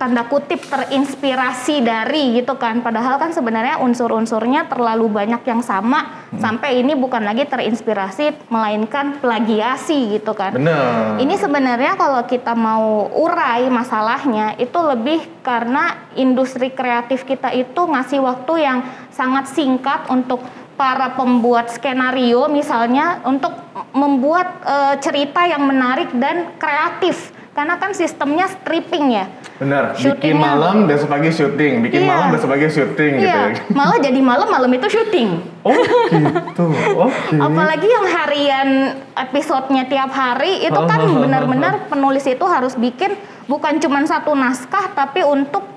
tanda 0.00 0.24
kutip 0.24 0.64
terinspirasi 0.64 1.84
dari 1.84 2.40
gitu 2.40 2.56
kan. 2.56 2.80
Padahal 2.80 3.20
kan 3.20 3.36
sebenarnya 3.36 3.84
unsur-unsurnya 3.84 4.64
terlalu 4.64 5.12
banyak 5.12 5.44
yang 5.44 5.60
sama 5.60 6.24
sampai 6.40 6.80
ini 6.80 6.96
bukan 6.96 7.20
lagi 7.20 7.44
terinspirasi 7.44 8.48
melainkan 8.48 9.20
plagiasi 9.20 10.16
gitu 10.16 10.32
kan. 10.32 10.56
Bener. 10.56 11.20
ini 11.20 11.36
sebenarnya 11.36 12.00
kalau 12.00 12.24
kita 12.24 12.56
mau 12.56 13.12
urai 13.12 13.68
masalahnya 13.68 14.56
itu 14.56 14.80
lebih 14.80 15.20
karena 15.44 16.08
industri 16.16 16.72
kreatif 16.72 17.28
kita 17.28 17.52
itu 17.52 17.84
ngasih 17.84 18.24
waktu 18.24 18.54
yang 18.56 18.78
sangat 19.12 19.52
singkat 19.52 20.08
untuk 20.08 20.40
para 20.80 21.12
pembuat 21.12 21.68
skenario 21.68 22.48
misalnya 22.48 23.20
untuk 23.28 23.52
membuat 23.92 24.64
eh, 24.64 24.94
cerita 25.04 25.44
yang 25.44 25.68
menarik 25.68 26.08
dan 26.16 26.56
kreatif 26.56 27.36
karena 27.50 27.74
kan 27.76 27.90
sistemnya 27.92 28.46
stripping 28.46 29.10
ya 29.10 29.26
Bener. 29.60 29.92
Bikin 29.92 30.40
malam 30.40 30.88
besok 30.88 31.12
pagi 31.12 31.28
syuting, 31.28 31.84
bikin 31.84 32.00
Iya. 32.00 32.08
malam 32.08 32.26
besok 32.32 32.48
pagi 32.48 32.64
syuting 32.72 33.12
gitu. 33.20 33.28
Iya, 33.28 33.52
ya. 33.52 33.60
malah 33.76 34.00
jadi 34.00 34.20
malam 34.24 34.48
malam 34.48 34.72
itu 34.72 34.88
syuting. 34.88 35.36
Oh 35.60 35.76
gitu. 35.76 36.64
Oke. 37.04 37.36
Apalagi 37.36 37.84
yang 37.84 38.06
harian 38.08 38.68
episodenya 39.12 39.84
tiap 39.84 40.16
hari 40.16 40.64
itu 40.64 40.80
kan 40.88 41.04
benar-benar 41.04 41.92
penulis 41.92 42.24
itu 42.24 42.40
harus 42.48 42.72
bikin 42.72 43.12
bukan 43.52 43.76
cuma 43.84 44.00
satu 44.08 44.32
naskah 44.32 44.96
tapi 44.96 45.28
untuk 45.28 45.68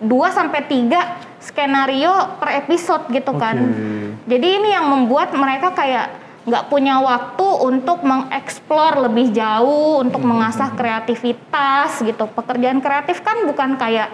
2 0.00 0.08
sampai 0.32 0.64
3 0.64 1.44
skenario 1.44 2.40
per 2.40 2.64
episode 2.64 3.12
gitu 3.12 3.36
kan. 3.36 3.60
Oke. 3.60 4.16
Jadi 4.24 4.48
ini 4.56 4.72
yang 4.72 4.88
membuat 4.88 5.36
mereka 5.36 5.76
kayak 5.76 6.16
nggak 6.48 6.66
punya 6.66 6.98
waktu 6.98 7.46
untuk 7.62 8.00
mengeksplor 8.02 9.04
lebih 9.04 9.30
jauh, 9.30 10.00
untuk 10.00 10.24
Hmm. 10.24 10.32
mengasah 10.34 10.72
kreativitas 10.72 12.00
gitu. 12.00 12.24
Pekerjaan 12.26 12.80
kreatif 12.80 13.20
kan 13.20 13.44
bukan 13.44 13.76
kayak 13.76 14.08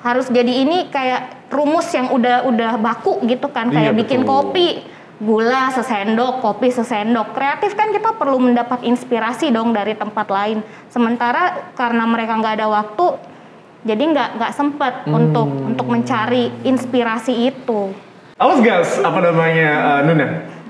harus 0.00 0.30
jadi 0.30 0.64
ini 0.64 0.88
kayak 0.88 1.50
rumus 1.50 1.90
yang 1.90 2.08
udah 2.08 2.46
udah 2.46 2.78
baku 2.78 3.20
gitu 3.26 3.50
kan, 3.50 3.68
kayak 3.68 3.92
Iya, 3.92 3.98
bikin 3.98 4.20
betul. 4.22 4.32
kopi 4.32 4.68
gula 5.18 5.74
sesendok, 5.74 6.38
kopi 6.38 6.70
sesendok. 6.70 7.34
Kreatif 7.34 7.74
kan 7.74 7.90
kita 7.90 8.14
perlu 8.14 8.38
mendapat 8.38 8.86
inspirasi 8.86 9.50
dong 9.50 9.74
dari 9.74 9.98
tempat 9.98 10.30
lain. 10.30 10.62
Sementara 10.86 11.74
karena 11.74 12.06
mereka 12.06 12.38
nggak 12.38 12.54
ada 12.54 12.68
waktu, 12.70 13.06
jadi 13.82 14.02
nggak 14.14 14.28
nggak 14.38 14.52
sempet 14.54 14.94
untuk 15.10 15.48
Hmm. 15.50 15.68
untuk 15.74 15.86
mencari 15.90 16.54
inspirasi 16.62 17.50
itu. 17.50 17.90
Aus 18.38 18.62
gas 18.62 19.02
apa 19.02 19.18
namanya 19.18 19.98
uh, 19.98 20.00
Nuna? 20.06 20.26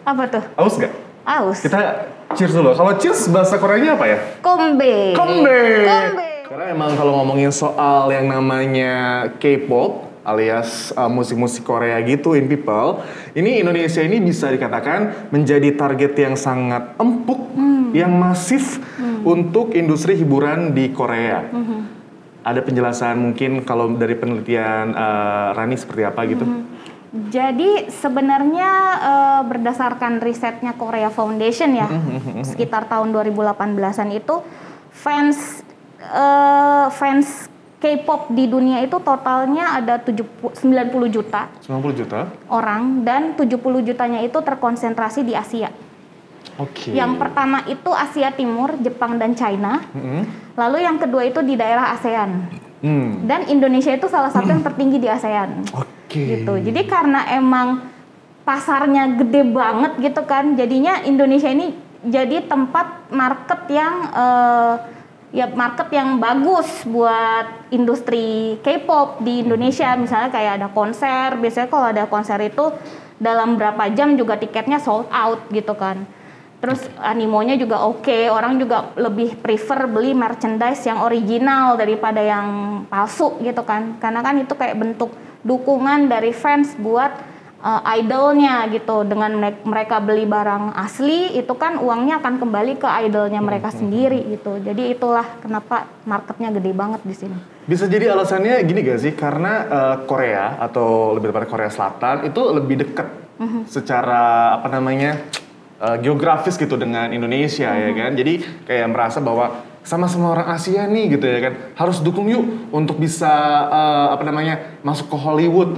Apa 0.09 0.25
tuh? 0.25 0.45
Aus 0.57 0.81
gak? 0.81 0.93
Aus. 1.29 1.61
Kita 1.61 2.09
cheers 2.33 2.57
dulu. 2.57 2.73
Kalau 2.73 2.97
cheers 2.97 3.29
bahasa 3.29 3.61
Koreanya 3.61 4.01
apa 4.01 4.09
ya? 4.09 4.19
Kombe. 4.41 5.13
Kombe. 5.13 5.61
Kombe. 5.85 6.29
Karena 6.49 6.65
emang 6.73 6.97
kalau 6.97 7.13
ngomongin 7.21 7.53
soal 7.53 8.09
yang 8.09 8.25
namanya 8.25 9.29
K-pop 9.37 10.09
alias 10.25 10.97
uh, 10.97 11.13
musik-musik 11.13 11.61
Korea 11.61 12.01
gitu 12.09 12.33
in 12.33 12.49
people, 12.49 13.05
ini 13.37 13.61
Indonesia 13.61 14.01
ini 14.01 14.17
bisa 14.25 14.49
dikatakan 14.49 15.29
menjadi 15.29 15.77
target 15.77 16.17
yang 16.17 16.41
sangat 16.41 16.97
empuk, 16.97 17.53
yang 17.93 18.13
masif 18.17 18.81
untuk 19.29 19.77
industri 19.77 20.17
hiburan 20.17 20.73
di 20.73 20.89
Korea. 20.89 21.45
Ada 22.49 22.65
penjelasan 22.65 23.21
mungkin 23.21 23.61
kalau 23.61 23.93
dari 23.93 24.17
penelitian 24.17 24.97
uh, 24.97 25.53
Rani 25.53 25.77
seperti 25.77 26.03
apa 26.09 26.25
gitu? 26.25 26.49
Jadi 27.09 27.89
sebenarnya 27.89 28.71
eh, 29.01 29.43
berdasarkan 29.49 30.21
risetnya 30.21 30.77
Korea 30.77 31.09
Foundation 31.09 31.73
ya, 31.73 31.89
sekitar 32.45 32.85
tahun 32.85 33.17
2018-an 33.17 34.09
itu 34.13 34.45
fans 34.93 35.65
eh, 36.05 36.87
fans 36.93 37.49
K-pop 37.79 38.35
di 38.35 38.51
dunia 38.51 38.83
itu 38.83 38.99
totalnya 38.99 39.79
ada 39.79 40.03
70 40.03 40.51
90 40.59 41.15
juta 41.15 41.47
90 41.63 41.95
juta. 41.95 42.27
orang 42.51 43.07
dan 43.07 43.39
70 43.39 43.55
jutanya 43.87 44.19
itu 44.27 44.35
terkonsentrasi 44.43 45.23
di 45.23 45.39
Asia. 45.39 45.71
Oke. 46.59 46.91
Yang 46.91 47.23
pertama 47.23 47.63
itu 47.71 47.87
Asia 47.95 48.35
Timur, 48.35 48.75
Jepang 48.83 49.15
dan 49.15 49.39
China. 49.39 49.79
Mm-mm. 49.95 50.27
Lalu 50.59 50.83
yang 50.83 50.99
kedua 50.99 51.23
itu 51.23 51.39
di 51.47 51.55
daerah 51.55 51.95
ASEAN. 51.95 52.67
Hmm. 52.79 53.27
Dan 53.27 53.51
Indonesia 53.51 53.91
itu 53.91 54.07
salah 54.07 54.31
satu 54.31 54.47
yang 54.47 54.63
tertinggi 54.63 55.03
di 55.03 55.09
ASEAN. 55.11 55.67
Oke. 55.75 56.23
gitu. 56.25 56.57
Jadi 56.57 56.89
karena 56.89 57.27
emang 57.37 57.85
pasarnya 58.47 59.13
gede 59.19 59.45
banget 59.45 59.93
gitu 60.01 60.25
kan, 60.25 60.57
jadinya 60.57 61.05
Indonesia 61.05 61.53
ini 61.53 61.77
jadi 62.01 62.47
tempat 62.47 63.13
market 63.13 63.61
yang 63.69 63.95
eh, 64.15 64.75
ya 65.35 65.47
market 65.53 65.93
yang 65.93 66.17
bagus 66.17 66.87
buat 66.89 67.69
industri 67.69 68.57
K-pop 68.65 69.21
di 69.21 69.45
Indonesia. 69.45 69.93
Misalnya 69.99 70.33
kayak 70.33 70.53
ada 70.63 70.69
konser, 70.73 71.37
biasanya 71.37 71.69
kalau 71.69 71.87
ada 71.93 72.05
konser 72.09 72.41
itu 72.41 72.73
dalam 73.19 73.59
berapa 73.59 73.91
jam 73.93 74.15
juga 74.15 74.39
tiketnya 74.39 74.79
sold 74.81 75.11
out 75.11 75.45
gitu 75.51 75.75
kan. 75.75 76.07
Terus 76.59 76.83
animonya 76.99 77.55
juga 77.55 77.87
oke, 77.87 78.27
orang 78.35 78.59
juga 78.59 78.91
lebih 78.99 79.39
prefer 79.39 79.87
beli 79.87 80.11
merchandise 80.11 80.83
yang 80.91 81.07
original 81.07 81.79
daripada 81.79 82.19
yang 82.19 82.83
palsu 82.91 83.39
gitu 83.47 83.63
kan. 83.63 83.95
Karena 84.03 84.27
kan 84.27 84.43
itu 84.43 84.59
kayak 84.59 84.75
bentuk 84.75 85.15
dukungan 85.47 86.11
dari 86.11 86.35
fans 86.35 86.75
buat 86.75 87.15
uh, 87.63 87.83
idolnya 87.95 88.67
gitu. 88.75 89.07
Dengan 89.07 89.39
mere- 89.39 89.63
mereka 89.63 90.03
beli 90.03 90.27
barang 90.27 90.75
asli, 90.75 91.39
itu 91.39 91.55
kan 91.55 91.79
uangnya 91.79 92.19
akan 92.19 92.43
kembali 92.43 92.83
ke 92.83 92.91
idolnya 93.07 93.39
mereka 93.39 93.71
sendiri 93.71 94.19
gitu. 94.27 94.59
Jadi 94.59 94.99
itulah 94.99 95.39
kenapa 95.39 95.87
marketnya 96.11 96.51
gede 96.51 96.75
banget 96.75 97.07
di 97.07 97.15
sini. 97.15 97.39
Bisa 97.71 97.87
jadi 97.87 98.11
alasannya 98.11 98.67
gini 98.67 98.83
gak 98.83 98.99
sih? 98.99 99.15
Karena 99.15 99.53
eh, 99.63 99.97
Korea 100.11 100.59
atau 100.59 101.15
lebih 101.15 101.31
tepatnya 101.31 101.51
Korea 101.55 101.71
Selatan 101.71 102.27
itu 102.27 102.41
lebih 102.51 102.83
dekat 102.83 103.09
secara 103.71 104.59
apa 104.59 104.67
namanya 104.67 105.23
eh, 105.81 105.97
geografis 106.03 106.59
gitu 106.59 106.75
dengan 106.75 107.11
Indonesia 107.11 107.71
ya 107.71 107.91
kan. 107.95 108.13
Jadi 108.15 108.65
kayak 108.67 108.89
merasa 108.91 109.19
bahwa 109.23 109.65
sama-sama 109.87 110.37
orang 110.37 110.53
Asia 110.53 110.85
nih 110.85 111.17
gitu 111.17 111.25
ya 111.25 111.39
kan 111.49 111.55
harus 111.73 112.05
dukung 112.05 112.29
yuk 112.29 112.45
untuk 112.75 113.01
bisa 113.01 113.31
eh, 113.73 114.09
apa 114.13 114.23
namanya 114.27 114.79
masuk 114.85 115.09
ke 115.13 115.17
Hollywood. 115.17 115.73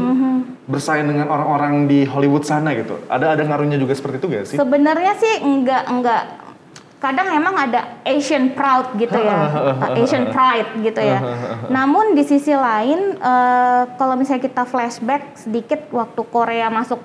bersaing 0.71 1.03
dengan 1.03 1.27
orang-orang 1.27 1.91
di 1.91 2.07
Hollywood 2.07 2.47
sana 2.47 2.71
gitu. 2.79 3.03
Ada 3.11 3.35
ada 3.35 3.43
ngaruhnya 3.43 3.75
juga 3.75 3.91
seperti 3.91 4.23
itu 4.23 4.27
gak 4.31 4.45
sih? 4.47 4.55
Sebenarnya 4.55 5.19
sih 5.19 5.43
enggak 5.43 5.83
enggak 5.91 6.23
kadang 7.01 7.33
emang 7.33 7.57
ada 7.57 7.97
Asian 8.05 8.53
proud 8.53 8.93
gitu 9.01 9.17
ya, 9.17 9.49
Asian 9.99 10.29
pride 10.29 10.71
gitu 10.85 11.01
ya. 11.01 11.19
Namun 11.75 12.13
di 12.13 12.23
sisi 12.29 12.53
lain, 12.53 13.17
uh, 13.19 13.89
kalau 13.97 14.15
misalnya 14.21 14.45
kita 14.45 14.69
flashback 14.69 15.41
sedikit 15.41 15.89
waktu 15.91 16.21
Korea 16.29 16.69
masuk 16.69 17.01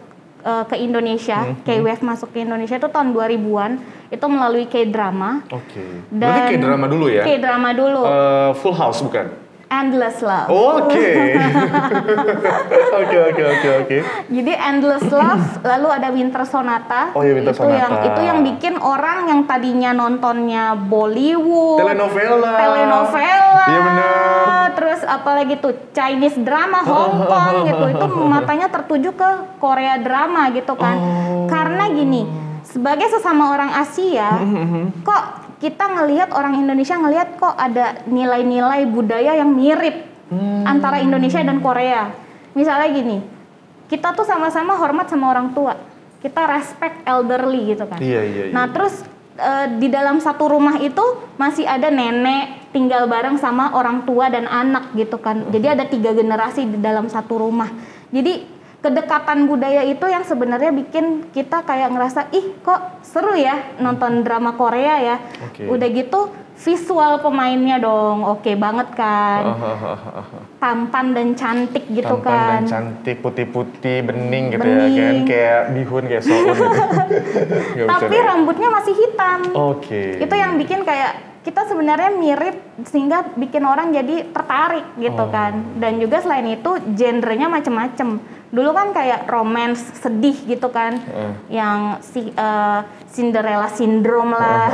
uh, 0.45 0.63
ke 0.69 0.77
Indonesia, 0.77 1.49
hmm. 1.49 1.65
K-wave 1.65 2.03
masuk 2.05 2.29
ke 2.29 2.45
Indonesia 2.45 2.77
itu 2.77 2.87
tahun 2.87 3.11
2000-an, 3.11 3.71
itu 4.13 4.25
melalui 4.29 4.65
K-drama. 4.69 5.43
Oke. 5.49 5.73
Okay. 5.73 5.91
Berarti 6.13 6.61
K-drama 6.61 6.85
dulu 6.85 7.05
ya? 7.09 7.25
K-drama 7.25 7.69
dulu. 7.73 8.01
Uh, 8.05 8.51
full 8.61 8.77
House 8.77 9.01
bukan? 9.01 9.44
Endless 9.65 10.22
Love. 10.22 10.48
Oke. 10.53 11.10
Oke 12.95 13.17
oke 13.19 13.43
oke 13.43 13.69
oke. 13.86 13.98
Jadi 14.31 14.53
Endless 14.55 15.05
Love, 15.12 15.62
lalu 15.67 15.88
ada 15.91 16.07
Winter 16.15 16.43
Sonata. 16.48 17.12
Oh 17.12 17.22
iya 17.22 17.36
Winter 17.36 17.51
itu 17.51 17.60
Sonata. 17.60 17.75
Yang, 17.75 17.93
itu 18.07 18.22
yang 18.24 18.39
bikin 18.41 18.75
orang 18.79 19.27
yang 19.27 19.41
tadinya 19.43 19.91
nontonnya 19.91 20.79
Bollywood, 20.79 21.84
telenovela, 21.84 22.55
telenovela. 22.55 23.65
Iya 23.67 23.79
benar. 23.84 24.67
Terus 24.75 25.00
apalagi 25.03 25.53
tuh 25.60 25.74
Chinese 25.91 26.39
drama 26.39 26.84
Hong 26.88 27.27
Kong 27.27 27.55
gitu, 27.67 27.86
itu 27.91 28.05
matanya 28.25 28.67
tertuju 28.72 29.12
ke 29.12 29.29
Korea 29.60 30.00
drama 30.00 30.50
gitu 30.55 30.74
kan. 30.79 30.95
Oh. 30.98 31.48
Karena 31.51 31.91
gini, 31.91 32.27
sebagai 32.63 33.12
sesama 33.12 33.53
orang 33.55 33.72
Asia, 33.75 34.39
kok 35.03 35.44
kita 35.65 35.81
ngelihat 35.98 36.29
orang 36.29 36.62
Indonesia 36.62 36.93
ngelihat 36.93 37.41
kok 37.41 37.57
ada 37.57 38.05
nilai-nilai 38.05 38.86
budaya 38.86 39.34
yang 39.34 39.50
mirip 39.50 40.05
hmm. 40.29 40.62
antara 40.62 41.01
Indonesia 41.01 41.41
dan 41.41 41.57
Korea. 41.57 42.13
Misalnya 42.53 42.93
gini, 42.93 43.17
kita 43.89 44.13
tuh 44.13 44.29
sama-sama 44.29 44.77
hormat 44.77 45.10
sama 45.10 45.34
orang 45.34 45.57
tua, 45.57 45.74
kita 46.22 46.45
respect 46.53 47.01
elderly 47.10 47.74
gitu 47.74 47.89
kan. 47.89 47.98
Iya 47.98 48.22
iya. 48.22 48.43
iya. 48.45 48.53
Nah 48.53 48.69
terus 48.69 49.01
e, 49.41 49.81
di 49.81 49.89
dalam 49.89 50.22
satu 50.22 50.53
rumah 50.53 50.77
itu 50.77 51.01
masih 51.41 51.65
ada 51.65 51.89
nenek 51.89 52.69
tinggal 52.69 53.10
bareng 53.10 53.41
sama 53.41 53.74
orang 53.74 54.05
tua 54.05 54.29
dan 54.29 54.45
anak 54.45 54.93
gitu 54.93 55.17
kan. 55.17 55.50
Jadi 55.50 55.65
ada 55.65 55.89
tiga 55.89 56.13
generasi 56.13 56.69
di 56.69 56.77
dalam 56.77 57.10
satu 57.10 57.41
rumah. 57.41 57.74
Jadi 58.13 58.54
kedekatan 58.86 59.50
budaya 59.50 59.82
itu 59.82 60.06
yang 60.06 60.22
sebenarnya 60.22 60.70
bikin 60.70 61.34
kita 61.34 61.65
kayak 61.65 61.89
ngerasa 61.89 62.30
ih 62.30 62.54
kok 62.62 63.01
seru 63.01 63.34
ya 63.34 63.74
nonton 63.82 64.22
drama 64.22 64.54
Korea 64.54 65.01
ya. 65.01 65.18
Okay. 65.50 65.65
Udah 65.65 65.89
gitu 65.89 66.30
visual 66.56 67.20
pemainnya 67.20 67.82
dong 67.82 68.22
oke 68.22 68.46
okay 68.46 68.54
banget 68.54 68.94
kan. 68.94 69.58
Tampan 70.62 71.18
dan 71.18 71.34
cantik 71.34 71.89
gitu 71.89 72.13
Tampan 72.13 72.30
kan. 72.30 72.38
Tampan 72.38 72.62
dan 72.62 72.65
cantik 72.70 73.18
putih-putih 73.25 73.98
bening 74.06 74.54
gitu 74.54 74.70
bening. 74.70 74.94
ya 74.94 75.01
kan 75.01 75.18
kayak 75.25 75.62
bihun 75.74 76.04
kayak 76.06 76.24
soun 76.24 76.46
gitu. 77.74 77.86
Tapi 77.89 78.15
rambutnya 78.22 78.70
masih 78.70 78.94
hitam. 78.94 79.39
Oke. 79.50 79.82
Okay. 79.82 80.10
Itu 80.22 80.36
yang 80.38 80.62
bikin 80.62 80.86
kayak 80.86 81.42
kita 81.42 81.62
sebenarnya 81.70 82.10
mirip 82.18 82.58
sehingga 82.89 83.34
bikin 83.38 83.62
orang 83.65 83.94
jadi 83.94 84.30
tertarik 84.30 84.86
gitu 85.01 85.25
oh. 85.25 85.34
kan. 85.34 85.77
Dan 85.82 85.98
juga 85.98 86.22
selain 86.22 86.54
itu 86.54 86.77
genrenya 86.94 87.50
macem-macem 87.50 88.22
dulu 88.55 88.71
kan 88.71 88.95
kayak 88.95 89.27
romance 89.27 89.83
sedih 90.00 90.39
gitu 90.47 90.71
kan 90.71 90.95
uh. 91.12 91.35
yang 91.51 92.00
si 92.00 92.31
uh, 92.39 92.88
Cinderella 93.12 93.67
syndrome 93.67 94.31
lah 94.31 94.69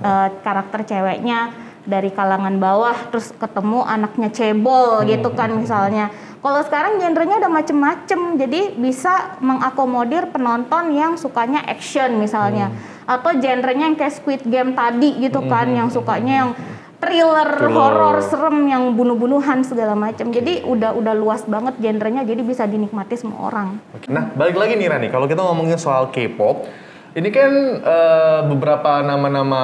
uh, 0.00 0.28
karakter 0.44 0.88
ceweknya 0.88 1.52
dari 1.88 2.12
kalangan 2.12 2.56
bawah 2.60 2.96
terus 3.08 3.32
ketemu 3.36 3.84
anaknya 3.84 4.28
cebol 4.32 5.00
hmm. 5.00 5.08
gitu 5.08 5.28
kan 5.36 5.52
misalnya 5.52 6.08
kalau 6.40 6.60
sekarang 6.64 7.00
genrenya 7.00 7.40
udah 7.40 7.52
macem-macem 7.52 8.20
jadi 8.36 8.76
bisa 8.76 9.40
mengakomodir 9.40 10.28
penonton 10.32 10.92
yang 10.92 11.16
sukanya 11.16 11.64
action 11.64 12.20
misalnya 12.20 12.68
hmm. 12.72 13.12
atau 13.12 13.32
genrenya 13.40 13.92
yang 13.92 13.96
kayak 13.96 14.16
Squid 14.16 14.44
Game 14.48 14.76
tadi 14.76 15.16
gitu 15.20 15.44
kan 15.48 15.68
hmm. 15.68 15.78
yang 15.80 15.88
sukanya 15.88 16.34
yang 16.44 16.50
thriller, 16.98 17.48
thriller. 17.58 17.74
horor, 17.74 18.16
serem 18.26 18.66
yang 18.66 18.94
bunuh-bunuhan 18.98 19.62
segala 19.62 19.94
macam. 19.94 20.30
Okay. 20.30 20.42
Jadi 20.42 20.52
udah 20.66 20.94
udah 20.98 21.14
luas 21.14 21.46
banget 21.46 21.78
genrenya 21.78 22.26
jadi 22.26 22.42
bisa 22.42 22.66
dinikmati 22.66 23.14
semua 23.14 23.50
orang. 23.50 23.78
Okay. 23.94 24.10
Nah, 24.10 24.30
balik 24.34 24.58
lagi 24.58 24.74
nih 24.74 24.90
Rani, 24.90 25.08
kalau 25.08 25.30
kita 25.30 25.40
ngomongin 25.42 25.78
soal 25.78 26.10
K-pop, 26.10 26.66
ini 27.14 27.28
kan 27.30 27.52
uh, 27.82 28.40
beberapa 28.50 29.00
nama-nama 29.06 29.62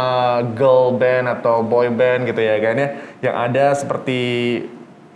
girl 0.55 0.95
band 0.95 1.27
atau 1.29 1.61
boy 1.67 1.91
band 1.91 2.31
gitu 2.31 2.41
ya 2.41 2.57
kan 2.63 2.75
ya, 2.79 2.89
yang 3.21 3.35
ada 3.51 3.75
seperti 3.75 4.23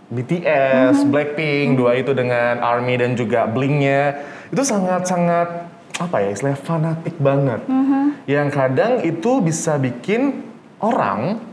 BTS, 0.09 1.05
mm-hmm. 1.05 1.11
Blackpink, 1.13 1.67
mm-hmm. 1.73 1.79
dua 1.79 1.91
itu 1.97 2.11
dengan 2.17 2.59
ARMY 2.59 2.95
dan 2.97 3.11
juga 3.13 3.45
Blinknya 3.45 4.17
itu 4.49 4.65
sangat-sangat 4.65 5.69
apa 5.99 6.15
ya 6.23 6.29
istilah 6.33 6.57
fanatik 6.57 7.15
banget. 7.21 7.61
Mm-hmm. 7.69 8.03
Yang 8.25 8.47
kadang 8.51 8.93
itu 9.05 9.31
bisa 9.43 9.77
bikin 9.77 10.43
orang 10.81 11.48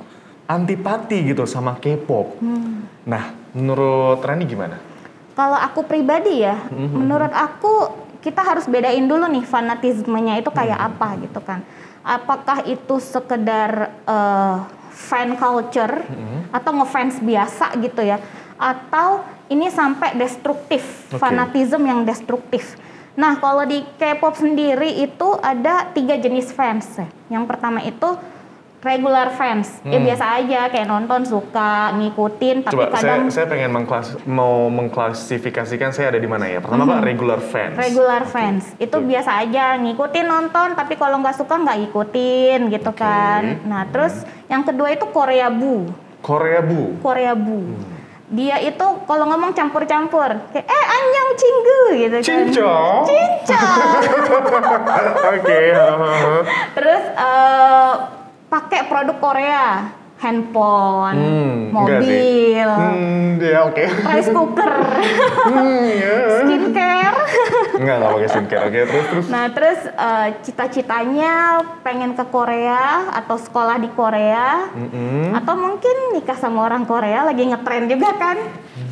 antipati 0.47 1.27
gitu 1.27 1.45
sama 1.45 1.75
K-pop. 1.79 2.39
Hmm. 2.39 2.87
Nah, 3.07 3.35
menurut 3.55 4.23
Rani 4.23 4.47
gimana? 4.47 4.79
Kalau 5.37 5.59
aku 5.59 5.85
pribadi 5.85 6.41
ya, 6.41 6.57
hmm. 6.71 6.97
menurut 6.97 7.35
aku 7.35 7.93
kita 8.25 8.43
harus 8.43 8.67
bedain 8.67 9.05
dulu 9.05 9.29
nih 9.29 9.45
fanatismenya 9.45 10.41
itu 10.41 10.51
kayak 10.51 10.79
hmm. 10.81 10.89
apa 10.91 11.09
gitu 11.23 11.41
kan. 11.45 11.61
Apakah 12.07 12.63
itu 12.65 13.03
sekedar 13.03 13.91
uh, 14.07 14.65
fan 14.95 15.35
culture 15.37 16.07
hmm. 16.07 16.55
atau 16.55 16.71
ngefans 16.81 17.21
biasa 17.21 17.75
gitu 17.83 18.01
ya, 18.07 18.23
atau 18.57 19.27
ini 19.53 19.69
sampai 19.69 20.15
destruktif, 20.17 20.83
okay. 21.11 21.19
fanatisme 21.21 21.85
yang 21.85 22.07
destruktif. 22.07 22.79
Nah, 23.17 23.41
kalau 23.41 23.65
di 23.65 23.81
K-pop 23.97 24.37
sendiri 24.37 25.01
itu 25.01 25.29
ada 25.41 25.89
tiga 25.97 26.21
jenis 26.21 26.53
fans. 26.53 27.01
Yang 27.33 27.45
pertama 27.49 27.81
itu 27.81 28.13
regular 28.85 29.33
fans 29.33 29.81
ya 29.83 29.89
hmm. 29.89 29.93
ya 29.95 29.99
biasa 30.13 30.25
aja 30.41 30.61
kayak 30.69 30.89
nonton 30.89 31.21
suka 31.25 31.97
ngikutin 31.97 32.57
tapi 32.69 32.75
Coba, 32.77 32.93
kadang 32.93 33.29
saya, 33.29 33.45
saya 33.45 33.47
pengen 33.49 33.71
mengklas 33.73 34.07
mau 34.29 34.69
mengklasifikasikan 34.69 35.91
saya 35.97 36.13
ada 36.15 36.21
di 36.21 36.29
mana 36.29 36.47
ya 36.47 36.61
pertama 36.61 36.85
hmm. 36.85 36.93
pak 36.93 37.01
regular 37.03 37.41
fans 37.41 37.77
regular 37.77 38.23
okay. 38.23 38.33
fans 38.33 38.63
itu 38.77 38.97
okay. 38.97 39.09
biasa 39.09 39.31
aja 39.43 39.65
ngikutin 39.81 40.27
nonton 40.29 40.69
tapi 40.77 40.95
kalau 41.01 41.17
nggak 41.21 41.37
suka 41.37 41.55
nggak 41.57 41.79
ikutin 41.91 42.69
gitu 42.69 42.91
okay. 42.93 43.01
kan 43.01 43.43
nah 43.65 43.83
terus 43.89 44.23
hmm. 44.23 44.53
yang 44.53 44.63
kedua 44.63 44.89
itu 44.93 45.07
Korea 45.09 45.49
Bu 45.49 45.89
Korea 46.21 46.61
Bu 46.61 47.01
Korea 47.01 47.33
Bu 47.33 47.61
hmm 47.61 47.97
dia 48.27 48.59
itu 48.59 48.87
kalau 49.07 49.25
ngomong 49.31 49.55
campur-campur 49.55 50.51
kayak 50.51 50.67
eh 50.67 50.85
anyang 50.99 51.31
cinggu 51.39 51.81
gitu 51.95 52.17
kan 52.19 52.27
cincong 52.27 52.99
cincong 53.07 53.79
oke 55.31 55.43
okay. 55.47 55.71
terus 56.75 57.05
uh, 57.15 58.16
pakai 58.47 58.87
produk 58.87 59.17
Korea 59.19 59.67
handphone, 60.17 61.21
hmm, 61.21 61.57
mobil, 61.77 62.65
hmm, 62.65 63.37
ya 63.37 63.69
oke, 63.69 63.77
okay. 63.77 63.89
rice 64.17 64.33
cooker, 64.33 64.73
hmm, 65.53 65.85
yeah. 65.93 66.41
skincare, 66.41 67.21
enggak 67.77 67.97
nggak 68.01 68.13
pakai 68.17 68.29
skincare, 68.33 68.63
oke 68.65 68.73
okay, 68.73 68.83
terus 68.89 69.07
terus. 69.13 69.27
Nah 69.29 69.45
terus 69.53 69.81
uh, 69.93 70.29
cita-citanya 70.41 71.33
pengen 71.85 72.17
ke 72.17 72.25
Korea 72.33 73.13
atau 73.13 73.37
sekolah 73.37 73.77
di 73.77 73.93
Korea, 73.93 74.73
mm-hmm. 74.73 75.37
atau 75.37 75.53
mungkin 75.53 75.97
nikah 76.17 76.39
sama 76.41 76.65
orang 76.65 76.89
Korea 76.89 77.29
lagi 77.29 77.45
ngetren 77.53 77.85
juga 77.85 78.17
kan, 78.17 78.41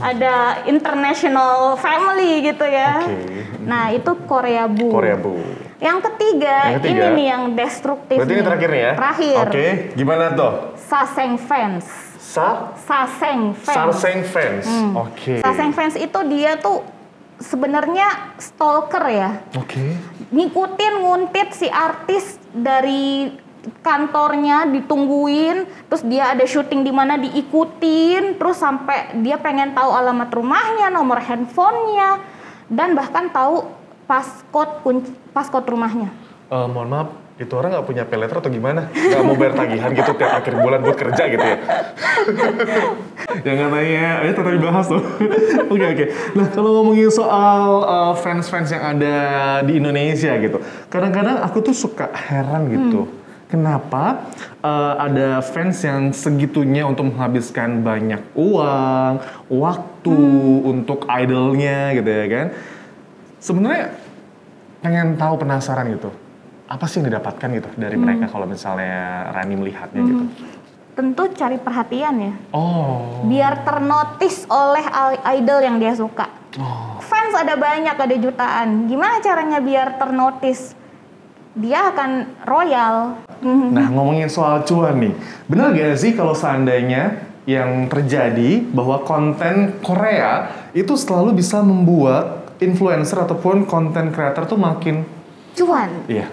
ada 0.05 0.61
international 0.69 1.81
family 1.81 2.53
gitu 2.53 2.69
ya. 2.69 3.01
Okay. 3.01 3.65
Nah 3.65 3.97
itu 3.97 4.13
Korea 4.29 4.69
bu. 4.69 4.93
Korea 4.93 5.17
bu. 5.17 5.41
Yang 5.83 5.99
ketiga, 6.11 6.57
yang 6.71 6.81
ketiga, 6.81 7.03
ini 7.03 7.17
nih 7.19 7.27
yang 7.27 7.43
destruktif. 7.59 8.17
Berarti 8.23 8.31
nih. 8.31 8.39
ini 8.39 8.47
terakhir 8.47 8.69
nih 8.71 8.83
ya? 8.83 8.93
Terakhir. 8.95 9.37
Oke, 9.37 9.51
okay. 9.51 9.71
gimana 9.99 10.25
tuh? 10.33 10.53
Saseng 10.79 11.33
fans. 11.39 11.87
Sa? 12.21 12.75
Saseng 12.79 13.55
fans. 13.55 13.75
Saseng 13.75 14.21
fans. 14.27 14.67
Hmm. 14.67 14.93
Oke. 14.99 15.11
Okay. 15.19 15.39
Saseng 15.43 15.71
fans 15.75 15.95
itu 15.99 16.19
dia 16.31 16.59
tuh 16.59 16.83
sebenarnya 17.43 18.35
stalker 18.39 19.05
ya. 19.11 19.31
Oke. 19.59 19.75
Okay. 19.75 19.91
Ngikutin 20.31 20.95
nguntit 21.03 21.49
si 21.55 21.67
artis 21.71 22.39
dari 22.55 23.31
kantornya 23.81 24.69
ditungguin, 24.69 25.89
terus 25.89 26.05
dia 26.05 26.37
ada 26.37 26.45
syuting 26.45 26.85
di 26.85 26.93
mana 26.93 27.17
diikutin, 27.17 28.37
terus 28.37 28.61
sampai 28.61 29.17
dia 29.25 29.41
pengen 29.41 29.73
tahu 29.73 29.89
alamat 29.89 30.29
rumahnya, 30.37 30.93
nomor 30.93 31.17
handphonenya, 31.25 32.21
dan 32.69 32.93
bahkan 32.93 33.33
tahu 33.33 33.65
paskot 34.05 34.85
kunci 34.85 35.13
paskot 35.33 35.65
rumahnya. 35.65 36.13
Uh, 36.53 36.69
mohon 36.69 36.89
maaf, 36.93 37.09
itu 37.35 37.51
orang 37.59 37.75
nggak 37.75 37.87
punya 37.89 38.05
peleter 38.07 38.37
atau 38.39 38.47
gimana? 38.47 38.87
Nggak 38.95 39.23
mau 39.27 39.35
bayar 39.35 39.55
tagihan 39.59 39.91
gitu 39.91 40.13
tiap 40.15 40.39
akhir 40.39 40.55
bulan 40.55 40.79
buat 40.87 40.95
kerja 40.95 41.23
gitu 41.27 41.43
ya? 41.43 41.59
Jangan 43.47 43.69
nanya, 43.75 44.23
ya 44.23 44.31
tetap 44.31 44.55
dibahas 44.55 44.87
tuh. 44.87 45.03
Oke 45.73 45.75
oke. 45.75 45.75
Okay, 45.75 45.91
okay. 45.91 46.09
Nah 46.39 46.47
kalau 46.55 46.71
ngomongin 46.79 47.11
soal 47.11 47.83
uh, 47.83 48.15
fans-fans 48.15 48.71
yang 48.71 48.85
ada 48.95 49.17
di 49.67 49.83
Indonesia 49.83 50.31
gitu, 50.39 50.63
kadang-kadang 50.87 51.43
aku 51.43 51.59
tuh 51.59 51.75
suka 51.75 52.07
heran 52.15 52.71
gitu. 52.71 53.11
Hmm. 53.11 53.23
Kenapa 53.51 54.31
uh, 54.63 54.95
ada 54.99 55.43
fans 55.43 55.83
yang 55.83 56.15
segitunya 56.15 56.87
untuk 56.87 57.11
menghabiskan 57.11 57.83
banyak 57.83 58.23
uang, 58.39 59.19
waktu 59.51 60.15
hmm. 60.15 60.71
untuk 60.71 61.03
idolnya 61.11 61.99
gitu 61.99 62.11
ya 62.15 62.27
kan? 62.31 62.47
Sebenarnya 63.45 63.93
pengen 64.81 65.21
tahu 65.21 65.37
penasaran 65.37 65.93
gitu. 65.93 66.09
Apa 66.65 66.89
sih 66.89 67.05
yang 67.05 67.13
didapatkan 67.13 67.49
gitu 67.61 67.69
dari 67.77 68.01
mereka 68.01 68.33
kalau 68.33 68.49
misalnya 68.49 69.29
Rani 69.37 69.55
melihatnya 69.61 70.01
gitu? 70.01 70.25
Tentu 70.97 71.23
cari 71.37 71.61
perhatian 71.61 72.15
ya. 72.17 72.35
Oh. 72.57 73.21
Biar 73.29 73.61
ternotis 73.69 74.49
oleh 74.49 74.81
idol 75.37 75.61
yang 75.61 75.77
dia 75.77 75.93
suka. 75.93 76.25
Oh. 76.57 76.97
Fans 77.05 77.37
ada 77.37 77.61
banyak, 77.61 77.93
ada 77.93 78.17
jutaan. 78.17 78.89
Gimana 78.89 79.21
caranya 79.21 79.61
biar 79.61 80.01
ternotis? 80.01 80.73
Dia 81.53 81.93
akan 81.93 82.41
royal. 82.49 82.97
Nah 83.77 83.93
ngomongin 83.93 84.33
soal 84.33 84.65
cuan 84.65 84.97
nih, 85.05 85.13
benar 85.45 85.77
gak 85.77 86.01
sih 86.01 86.17
kalau 86.17 86.33
seandainya 86.33 87.21
yang 87.45 87.93
terjadi 87.93 88.65
bahwa 88.73 89.05
konten 89.05 89.77
Korea 89.85 90.49
itu 90.73 90.97
selalu 90.97 91.37
bisa 91.37 91.61
membuat 91.61 92.44
influencer 92.59 93.19
ataupun 93.19 93.67
konten 93.67 94.11
creator 94.11 94.47
tuh 94.47 94.59
makin 94.59 95.03
Cuan 95.55 95.91
iya 96.07 96.27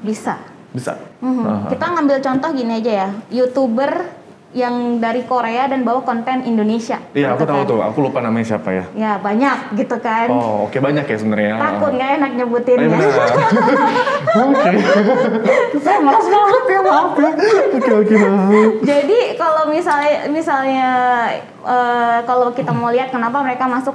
bisa. 0.00 0.40
bisa. 0.72 0.96
Mhm. 1.20 1.44
Aha. 1.44 1.68
Kita 1.68 1.84
ngambil 1.92 2.18
contoh 2.24 2.50
gini 2.56 2.80
aja 2.80 2.92
ya, 3.04 3.08
youtuber 3.28 4.16
yang 4.50 4.98
dari 4.98 5.22
Korea 5.30 5.70
dan 5.70 5.86
bawa 5.86 6.02
konten 6.02 6.42
Indonesia. 6.42 6.98
Iya 7.14 7.38
aku 7.38 7.46
gitu 7.46 7.50
tahu 7.54 7.62
kan. 7.62 7.70
tuh, 7.70 7.78
aku 7.86 7.98
lupa 8.02 8.18
namanya 8.18 8.46
siapa 8.50 8.74
ya. 8.74 8.84
Ya 8.98 9.12
banyak 9.22 9.78
gitu 9.78 9.94
kan. 10.02 10.26
Oh 10.26 10.66
oke 10.66 10.74
banyak 10.82 11.06
ya 11.06 11.16
sebenarnya. 11.20 11.54
Takut 11.54 11.94
nggak 11.94 12.10
enak 12.18 12.30
nyebutinnya. 12.34 12.88
benar. 12.90 13.10
Oke. 14.50 14.70
Saya 15.82 15.98
malas 16.02 16.26
banget 16.26 16.64
ya 16.66 16.80
maaf 16.82 17.10
ya. 17.14 17.30
Oke 17.78 17.90
oke. 17.94 18.16
Jadi 18.82 19.18
kalau 19.38 19.62
misalnya 19.70 20.14
misalnya 20.30 20.90
eh, 21.62 22.18
kalau 22.26 22.50
kita 22.50 22.70
mau 22.74 22.90
lihat 22.90 23.14
kenapa 23.14 23.42
mereka 23.42 23.70
masuk 23.70 23.94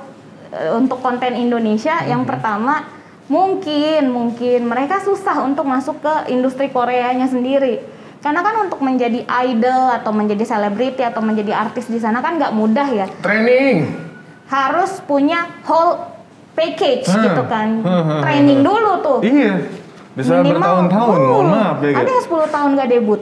untuk 0.75 0.99
konten 1.01 1.35
Indonesia, 1.35 2.03
yang 2.05 2.23
pertama 2.23 2.87
mungkin 3.25 4.13
mungkin 4.13 4.69
mereka 4.69 5.01
susah 5.01 5.41
untuk 5.41 5.65
masuk 5.65 5.97
ke 6.01 6.29
industri 6.31 6.69
Koreanya 6.69 7.25
sendiri. 7.25 7.81
Karena 8.21 8.41
kan 8.41 8.65
untuk 8.65 8.81
menjadi 8.81 9.21
idol 9.45 9.93
atau 9.93 10.09
menjadi 10.09 10.41
selebriti 10.45 11.05
atau 11.05 11.21
menjadi 11.21 11.53
artis 11.53 11.85
di 11.85 12.01
sana 12.01 12.25
kan 12.25 12.41
nggak 12.41 12.53
mudah 12.57 12.87
ya. 12.89 13.05
Training. 13.21 13.85
Harus 14.49 14.97
punya 15.05 15.45
whole 15.65 16.09
package 16.57 17.05
Hmm. 17.05 17.21
gitu 17.21 17.43
kan. 17.45 17.69
Hmm, 17.85 18.01
hmm, 18.01 18.21
Training 18.25 18.59
dulu 18.65 18.91
tuh. 19.05 19.19
Iya. 19.21 19.53
Bisa 20.15 20.39
Minimal, 20.39 20.55
bertahun-tahun, 20.63 21.19
uh, 21.19 21.27
mohon 21.27 21.47
maaf 21.51 21.77
ya. 21.83 21.91
Ada 21.91 22.07
yang 22.07 22.23
10 22.23 22.55
tahun 22.55 22.69
gak 22.79 22.87
debut. 22.87 23.21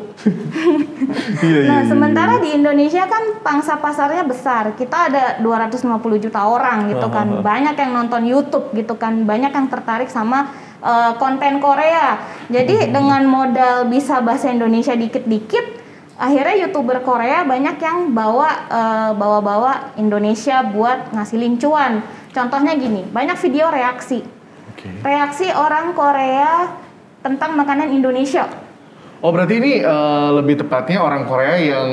Iya 1.42 1.58
iya. 1.66 1.70
Nah, 1.74 1.80
iya. 1.82 1.90
sementara 1.90 2.34
di 2.38 2.50
Indonesia 2.54 3.04
kan 3.10 3.24
pangsa 3.42 3.82
pasarnya 3.82 4.22
besar. 4.22 4.78
Kita 4.78 5.10
ada 5.10 5.24
250 5.42 5.90
juta 6.22 6.46
orang 6.46 6.94
gitu 6.94 7.10
kan. 7.10 7.42
Banyak 7.42 7.74
yang 7.74 7.92
nonton 7.98 8.30
YouTube 8.30 8.70
gitu 8.78 8.94
kan. 8.94 9.26
Banyak 9.26 9.50
yang 9.50 9.74
tertarik 9.74 10.06
sama 10.14 10.54
uh, 10.86 11.18
konten 11.18 11.58
Korea. 11.58 12.22
Jadi 12.54 12.86
Hmm. 12.86 12.94
dengan 12.94 13.22
modal 13.26 13.90
bisa 13.90 14.22
bahasa 14.22 14.54
Indonesia 14.54 14.94
dikit-dikit, 14.94 15.82
akhirnya 16.22 16.70
YouTuber 16.70 17.02
Korea 17.02 17.42
banyak 17.42 17.82
yang 17.82 18.14
bawa 18.14 18.70
uh, 18.70 19.12
bawa-bawa 19.18 19.98
Indonesia 19.98 20.62
buat 20.62 21.10
ngasilin 21.10 21.58
cuan. 21.58 22.06
Contohnya 22.30 22.78
gini, 22.78 23.02
banyak 23.10 23.38
video 23.42 23.74
reaksi. 23.74 24.22
Reaksi 24.84 25.48
orang 25.54 25.96
Korea 25.96 26.83
tentang 27.24 27.56
makanan 27.56 27.90
Indonesia. 27.90 28.46
Oh 29.24 29.32
berarti 29.32 29.56
ini 29.56 29.80
eh, 29.80 30.30
lebih 30.36 30.60
tepatnya 30.60 31.00
orang 31.00 31.24
Korea 31.24 31.56
yang 31.56 31.90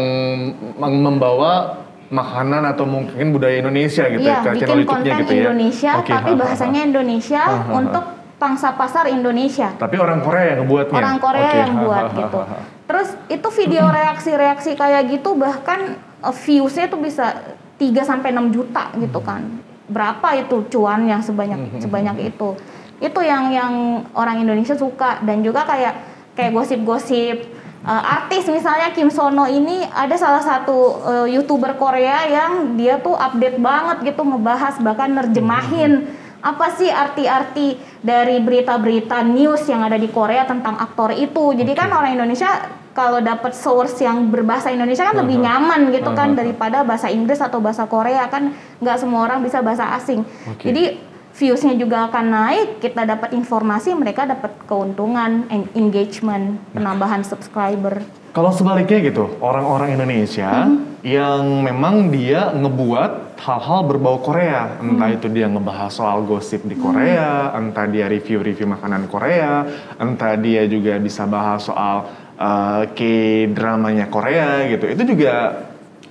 mem- 0.77 1.01
membawa 1.01 1.79
makanan 2.11 2.67
atau 2.67 2.83
mungkin 2.83 3.31
budaya 3.31 3.63
Indonesia 3.63 4.03
gitu 4.05 4.27
Iya, 4.27 4.35
ya 4.35 4.43
ke 4.43 4.51
channel 4.59 4.59
bikin 4.59 4.79
YouTube-nya 4.83 4.91
konten 5.15 5.23
gitu 5.23 5.33
ya. 5.33 5.43
Indonesia, 5.47 5.91
Oke, 5.95 6.11
tapi 6.11 6.27
ha, 6.27 6.35
ha, 6.35 6.41
bahasanya 6.43 6.81
Indonesia 6.83 7.39
Ha, 7.41 7.55
ha, 7.55 7.63
ha. 7.63 7.73
untuk 7.79 8.05
pangsa 8.35 8.69
pasar 8.75 9.05
Indonesia. 9.07 9.69
Tapi 9.79 9.95
orang 9.95 10.19
Korea 10.19 10.45
yang 10.51 10.67
ngebuatnya. 10.67 10.97
Orang 10.99 11.17
Korea 11.23 11.47
Oke, 11.47 11.59
yang 11.63 11.71
ha, 11.71 11.83
buat 11.87 12.03
ha, 12.03 12.11
ha, 12.11 12.19
gitu. 12.19 12.39
ha, 12.43 12.51
ha. 12.51 12.59
Terus 12.91 13.09
itu 13.31 13.49
video 13.55 13.85
reaksi-reaksi 13.87 14.71
kayak 14.75 15.03
gitu 15.09 15.31
bahkan 15.39 15.81
uh, 16.19 16.35
views-nya 16.35 16.91
tuh 16.91 16.99
bisa 16.99 17.31
3 17.79 17.87
sampai 18.03 18.35
6 18.35 18.51
juta 18.51 18.91
gitu 18.99 19.23
kan. 19.23 19.47
Berapa 19.87 20.35
itu 20.35 20.67
cuannya 20.67 21.23
sebanyak 21.23 21.79
sebanyak 21.79 22.17
itu. 22.27 22.59
Itu 23.01 23.25
yang 23.25 23.51
yang 23.51 24.05
orang 24.13 24.45
Indonesia 24.45 24.77
suka 24.77 25.25
dan 25.25 25.41
juga 25.41 25.65
kayak 25.65 25.95
kayak 26.37 26.53
gosip-gosip 26.53 27.37
uh, 27.85 28.03
artis 28.05 28.47
misalnya 28.49 28.93
Kim 28.93 29.09
Sono 29.09 29.49
ini 29.49 29.85
ada 29.89 30.15
salah 30.17 30.45
satu 30.45 30.77
uh, 31.01 31.27
youtuber 31.29 31.75
Korea 31.77 32.29
yang 32.29 32.77
dia 32.77 33.01
tuh 33.01 33.17
update 33.17 33.59
banget 33.61 34.13
gitu 34.13 34.23
ngebahas 34.25 34.77
bahkan 34.81 35.11
nerjemahin 35.17 36.07
apa 36.41 36.73
sih 36.73 36.89
arti-arti 36.89 37.77
dari 38.01 38.41
berita-berita 38.41 39.21
news 39.29 39.61
yang 39.69 39.85
ada 39.85 40.01
di 40.01 40.09
Korea 40.09 40.49
tentang 40.49 40.81
aktor 40.81 41.13
itu. 41.13 41.53
Jadi 41.53 41.73
kan 41.77 41.93
orang 41.93 42.17
Indonesia 42.17 42.81
kalau 42.97 43.21
dapat 43.21 43.53
source 43.53 44.01
yang 44.01 44.33
berbahasa 44.33 44.73
Indonesia 44.73 45.05
kan 45.05 45.21
lebih 45.21 45.37
nyaman 45.37 45.93
gitu 45.93 46.11
kan 46.17 46.33
daripada 46.33 46.81
bahasa 46.81 47.13
Inggris 47.13 47.45
atau 47.45 47.61
bahasa 47.61 47.85
Korea 47.85 48.25
kan 48.33 48.57
nggak 48.81 48.97
semua 48.97 49.29
orang 49.29 49.45
bisa 49.45 49.61
bahasa 49.61 49.93
asing. 50.01 50.25
Oke. 50.49 50.73
Jadi 50.73 51.10
viewsnya 51.33 51.75
juga 51.79 52.11
akan 52.11 52.27
naik, 52.27 52.69
kita 52.83 53.07
dapat 53.07 53.33
informasi, 53.33 53.95
mereka 53.95 54.27
dapat 54.27 54.53
keuntungan, 54.67 55.47
en- 55.49 55.71
engagement, 55.73 56.59
penambahan 56.75 57.23
subscriber. 57.23 58.03
Kalau 58.31 58.55
sebaliknya 58.55 59.11
gitu, 59.11 59.39
orang-orang 59.43 59.99
Indonesia 59.99 60.67
Mm-hmm. 60.71 61.03
yang 61.03 61.43
memang 61.65 62.13
dia 62.13 62.53
ngebuat 62.53 63.41
hal-hal 63.41 63.89
berbau 63.89 64.21
Korea, 64.21 64.77
entah 64.79 65.09
Mm. 65.09 65.17
itu 65.17 65.27
dia 65.33 65.47
ngebahas 65.49 65.91
soal 65.91 66.23
gosip 66.29 66.61
di 66.69 66.77
Korea, 66.77 67.57
entah 67.57 67.89
dia 67.89 68.05
review-review 68.07 68.69
makanan 68.69 69.09
Korea, 69.09 69.65
entah 69.97 70.37
dia 70.37 70.69
juga 70.69 71.01
bisa 71.01 71.25
bahas 71.25 71.65
soal 71.65 72.05
uh, 72.37 72.85
K-dramanya 72.93 74.13
Korea 74.13 74.69
gitu. 74.69 74.85
Itu 74.93 75.03
juga 75.09 75.57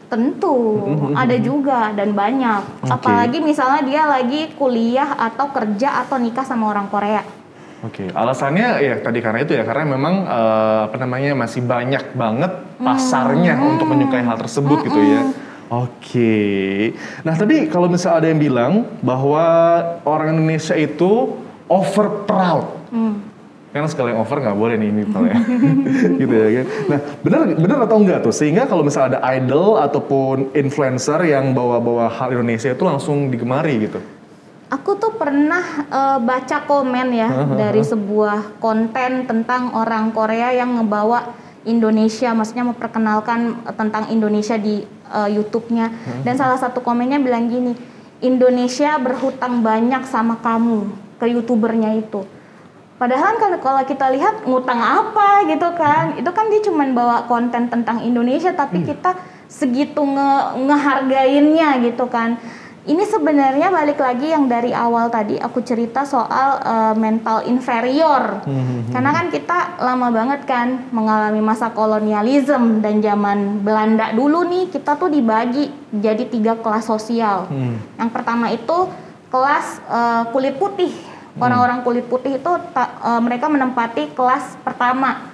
Tentu 0.10 0.58
ada 1.14 1.38
juga 1.38 1.94
dan 1.94 2.18
banyak. 2.18 2.82
Oke. 2.82 2.90
Apalagi 2.90 3.38
misalnya 3.46 3.82
dia 3.86 4.04
lagi 4.10 4.50
kuliah 4.58 5.14
atau 5.14 5.54
kerja 5.54 6.02
atau 6.02 6.18
nikah 6.18 6.42
sama 6.42 6.66
orang 6.74 6.90
Korea. 6.90 7.22
Oke, 7.80 8.12
alasannya 8.12 8.84
ya 8.84 8.96
tadi 9.00 9.24
karena 9.24 9.40
itu 9.40 9.56
ya 9.56 9.64
karena 9.64 9.88
memang 9.96 10.28
eh, 10.28 10.80
apa 10.92 10.98
namanya 11.00 11.32
masih 11.32 11.64
banyak 11.64 12.12
banget 12.12 12.52
pasarnya 12.76 13.56
untuk 13.56 13.88
menyukai 13.88 14.20
hal 14.20 14.36
tersebut 14.36 14.84
gitu 14.84 15.00
ya. 15.00 15.32
Oke, 15.70 16.98
nah 17.22 17.38
tapi 17.38 17.70
kalau 17.70 17.86
misalnya 17.86 18.26
ada 18.26 18.28
yang 18.34 18.42
bilang 18.42 18.74
bahwa 19.06 19.46
orang 20.02 20.34
Indonesia 20.34 20.74
itu 20.74 21.38
over 21.70 22.26
proud, 22.26 22.66
Hmm. 22.90 23.29
Karena 23.70 23.86
sekali 23.86 24.10
yang 24.10 24.22
over 24.26 24.42
nggak 24.42 24.58
boleh 24.58 24.76
nih 24.82 24.90
ini 24.90 25.04
ya, 25.06 25.38
gitu 26.26 26.34
ya 26.34 26.50
kan. 26.50 26.66
Nah 26.90 27.00
benar 27.22 27.40
benar 27.54 27.78
atau 27.86 27.98
enggak 28.02 28.20
tuh 28.26 28.34
sehingga 28.34 28.66
kalau 28.66 28.82
misalnya 28.82 29.18
ada 29.18 29.22
idol 29.38 29.78
ataupun 29.78 30.58
influencer 30.58 31.22
yang 31.30 31.54
bawa-bawa 31.54 32.10
hal 32.10 32.34
Indonesia 32.34 32.74
itu 32.74 32.82
langsung 32.82 33.30
digemari 33.30 33.86
gitu. 33.86 34.02
Aku 34.70 34.98
tuh 34.98 35.14
pernah 35.18 35.86
eh, 35.86 36.18
baca 36.18 36.58
komen 36.66 37.08
ya 37.14 37.30
dari 37.58 37.82
sebuah 37.86 38.62
konten 38.62 39.30
tentang 39.30 39.74
orang 39.78 40.14
Korea 40.14 40.50
yang 40.54 40.82
ngebawa 40.82 41.34
Indonesia, 41.66 42.34
maksudnya 42.34 42.66
memperkenalkan 42.66 43.70
eh, 43.70 43.76
tentang 43.78 44.10
Indonesia 44.10 44.58
di 44.58 44.82
eh, 44.86 45.30
YouTube-nya. 45.30 45.90
Dan 46.26 46.34
salah 46.38 46.58
satu 46.58 46.82
komennya 46.82 47.22
bilang 47.22 47.50
gini, 47.50 47.74
Indonesia 48.22 48.98
berhutang 48.98 49.62
banyak 49.62 50.06
sama 50.10 50.42
kamu 50.42 50.90
ke 51.22 51.30
youtubernya 51.30 51.94
itu. 51.98 52.26
Padahal 53.00 53.40
kan 53.40 53.56
kalau 53.64 53.80
kita 53.88 54.12
lihat 54.12 54.44
ngutang 54.44 54.84
apa 54.84 55.48
gitu 55.48 55.72
kan, 55.72 56.20
itu 56.20 56.28
kan 56.36 56.52
dia 56.52 56.60
cuman 56.68 56.92
bawa 56.92 57.24
konten 57.32 57.72
tentang 57.72 58.04
Indonesia, 58.04 58.52
tapi 58.52 58.84
kita 58.84 59.16
segitu 59.48 60.04
nge 60.04 60.60
ngehargainnya 60.68 61.80
gitu 61.80 62.12
kan. 62.12 62.36
Ini 62.90 63.04
sebenarnya 63.06 63.70
balik 63.72 64.02
lagi 64.02 64.34
yang 64.34 64.52
dari 64.52 64.76
awal 64.76 65.08
tadi 65.14 65.40
aku 65.40 65.64
cerita 65.64 66.04
soal 66.04 66.60
eh, 66.60 66.96
mental 67.00 67.48
inferior. 67.48 68.44
Karena 68.92 69.16
kan 69.16 69.32
kita 69.32 69.80
lama 69.80 70.12
banget 70.12 70.44
kan 70.44 70.92
mengalami 70.92 71.40
masa 71.40 71.72
kolonialisme 71.72 72.84
dan 72.84 73.00
zaman 73.00 73.64
Belanda 73.64 74.12
dulu 74.12 74.44
nih 74.44 74.68
kita 74.76 75.00
tuh 75.00 75.08
dibagi 75.08 75.72
jadi 75.96 76.28
tiga 76.28 76.60
kelas 76.60 76.84
sosial. 76.84 77.48
Yang 77.96 78.10
pertama 78.12 78.52
itu 78.52 78.92
kelas 79.32 79.80
eh, 79.88 80.24
kulit 80.36 80.60
putih. 80.60 81.09
Orang-orang 81.40 81.82
kulit 81.88 82.06
putih 82.12 82.38
itu 82.38 82.52
ta- 82.76 83.00
eh, 83.00 83.22
mereka 83.24 83.48
menempati 83.48 84.12
kelas 84.12 84.60
pertama 84.62 85.32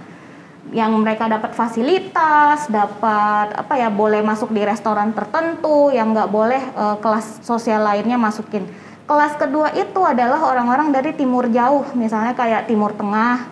yang 0.74 0.94
mereka 0.98 1.30
dapat 1.30 1.54
fasilitas, 1.54 2.70
dapat 2.70 3.54
apa 3.54 3.74
ya 3.78 3.90
boleh 3.90 4.22
masuk 4.26 4.50
di 4.50 4.66
restoran 4.66 5.14
tertentu, 5.14 5.90
yang 5.90 6.14
nggak 6.14 6.30
boleh 6.30 6.62
eh, 6.62 6.96
kelas 7.02 7.42
sosial 7.42 7.82
lainnya 7.82 8.18
masukin. 8.22 8.70
Kelas 9.06 9.38
kedua 9.38 9.70
itu 9.78 10.02
adalah 10.02 10.42
orang-orang 10.50 10.90
dari 10.90 11.14
timur 11.14 11.46
jauh, 11.54 11.86
misalnya 11.94 12.34
kayak 12.34 12.66
Timur 12.66 12.90
Tengah, 12.90 13.46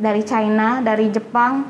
dari 0.00 0.26
China, 0.26 0.82
dari 0.82 1.12
Jepang, 1.14 1.68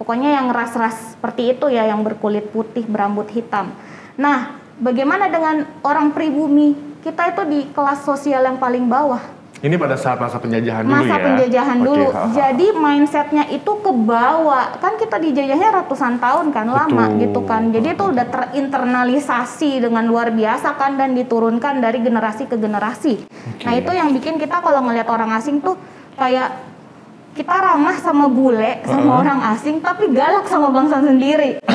pokoknya 0.00 0.40
yang 0.40 0.48
ras-ras 0.54 1.12
seperti 1.12 1.52
itu 1.52 1.68
ya, 1.68 1.84
yang 1.84 2.00
berkulit 2.00 2.48
putih, 2.48 2.86
berambut 2.88 3.28
hitam. 3.28 3.76
Nah, 4.16 4.56
bagaimana 4.80 5.28
dengan 5.28 5.68
orang 5.84 6.16
pribumi? 6.16 6.72
Kita 7.02 7.34
itu 7.34 7.42
di 7.50 7.60
kelas 7.74 8.06
sosial 8.06 8.46
yang 8.46 8.62
paling 8.62 8.86
bawah. 8.86 9.20
Ini 9.62 9.78
pada 9.78 9.94
saat 9.94 10.18
masa 10.18 10.42
penjajahan 10.42 10.82
dulu 10.82 10.90
masa 10.90 11.14
ya. 11.14 11.22
penjajahan 11.22 11.78
Oke, 11.78 11.86
dulu. 11.86 12.06
ha, 12.10 12.18
ha. 12.18 12.34
Jadi 12.34 12.66
mindsetnya 12.74 13.44
itu 13.46 13.72
kebawa. 13.78 14.74
Kan 14.82 14.98
kita 14.98 15.22
dijajahnya 15.22 15.70
ratusan 15.70 16.18
tahun 16.18 16.50
kan, 16.50 16.66
lama 16.66 17.14
Betul. 17.14 17.22
gitu 17.22 17.40
kan. 17.46 17.62
Jadi 17.70 17.94
itu 17.94 18.04
udah 18.10 18.26
terinternalisasi 18.26 19.86
dengan 19.86 20.10
luar 20.10 20.34
biasa 20.34 20.74
kan 20.74 20.98
dan 20.98 21.14
diturunkan 21.14 21.78
dari 21.78 22.02
generasi 22.02 22.50
ke 22.50 22.58
generasi. 22.58 23.22
Nah 23.62 23.72
itu 23.78 23.90
yang 23.94 24.10
bikin 24.10 24.42
kita 24.42 24.58
kalau 24.58 24.82
ngelihat 24.82 25.06
orang 25.06 25.30
asing 25.38 25.62
tuh 25.62 25.78
kayak 26.18 26.74
kita 27.32 27.48
ramah 27.48 27.96
sama 27.96 28.28
bule 28.28 28.84
sama 28.84 29.24
orang 29.24 29.40
asing 29.56 29.78
tapi 29.78 30.10
galak 30.10 30.42
sama 30.50 30.74
bangsa 30.74 31.06
sendiri. 31.06 31.62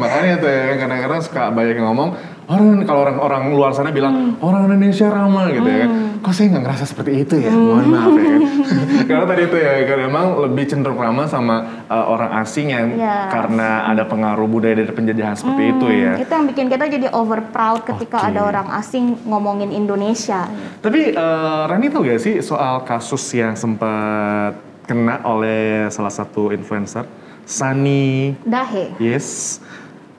Makanya 0.00 0.34
tuh 0.40 0.50
ya, 0.50 0.80
kadang-kadang 0.80 1.20
suka 1.20 1.52
banyak 1.52 1.76
yang 1.76 1.92
ngomong 1.92 2.16
orang 2.52 2.84
kalau 2.84 3.00
orang-orang 3.02 3.42
luar 3.50 3.72
sana 3.72 3.88
bilang 3.88 4.12
Hmm. 4.12 4.32
orang 4.38 4.68
Indonesia 4.68 5.08
ramah 5.08 5.48
gitu 5.48 5.64
ya 5.64 5.78
kan. 5.82 5.90
Kok 6.20 6.30
saya 6.30 6.46
nggak 6.50 6.62
ngerasa 6.62 6.84
seperti 6.84 7.12
itu 7.18 7.34
ya? 7.36 7.48
Hmm. 7.48 7.64
Mohon 7.64 7.86
maaf 7.88 8.12
ya 8.14 8.26
kan. 8.28 8.42
karena 9.08 9.24
tadi 9.26 9.42
itu 9.42 9.56
ya, 9.56 9.72
karena 9.82 10.02
emang 10.06 10.26
lebih 10.38 10.64
cenderung 10.66 10.94
ramah 10.96 11.26
sama 11.26 11.56
uh, 11.86 12.04
orang 12.06 12.30
asing 12.38 12.66
yang 12.68 12.86
Iya. 12.92 13.16
karena 13.28 13.68
ada 13.86 14.04
pengaruh 14.04 14.46
budaya 14.46 14.76
dari 14.76 14.92
penjajahan 14.92 15.34
seperti 15.34 15.62
itu 15.72 15.86
ya. 15.88 16.12
Itu 16.16 16.30
yang 16.30 16.46
bikin 16.46 16.66
kita 16.68 16.84
jadi 16.86 17.08
over 17.10 17.40
proud 17.46 17.82
ketika 17.82 18.20
Oke. 18.20 18.28
ada 18.28 18.40
orang 18.44 18.68
asing 18.72 19.16
ngomongin 19.24 19.72
Indonesia. 19.72 20.44
Tapi 20.78 21.12
uh, 21.12 21.64
Rani 21.64 21.88
tahu 21.88 22.04
gak 22.04 22.20
sih 22.20 22.34
soal 22.38 22.82
kasus 22.82 23.22
yang 23.32 23.54
sempat 23.54 24.52
kena 24.82 25.22
oleh 25.24 25.86
salah 25.88 26.10
satu 26.10 26.50
influencer, 26.50 27.06
Sunny 27.42 28.34
Dahe. 28.42 28.90
Yes, 28.98 29.58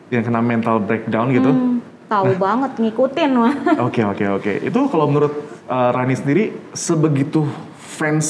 yang 0.08 0.24
kena 0.24 0.40
mental 0.40 0.80
breakdown 0.80 1.32
gitu. 1.32 1.52
Hmm, 1.52 1.83
tahu 2.08 2.32
banget 2.38 2.72
ngikutin 2.80 3.32
mah. 3.34 3.54
Oke 3.88 4.02
oke 4.04 4.26
oke. 4.40 4.54
Itu 4.64 4.80
kalau 4.92 5.10
menurut 5.10 5.34
uh, 5.68 5.90
Rani 5.92 6.16
sendiri 6.16 6.54
sebegitu 6.74 7.48
fans 7.78 8.28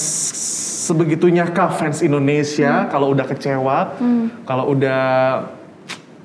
sebegitunya 0.88 1.48
kah 1.48 1.72
fans 1.72 2.04
Indonesia 2.04 2.88
kalau 2.92 3.16
udah 3.16 3.26
kecewa, 3.28 3.96
kalau 4.44 4.76
udah 4.76 5.02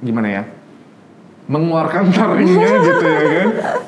gimana 0.02 0.28
ya? 0.30 0.44
mengeluarkan 1.48 2.12
taringnya 2.12 2.72
gitu 2.84 3.06
ya 3.08 3.22
kan? 3.24 3.48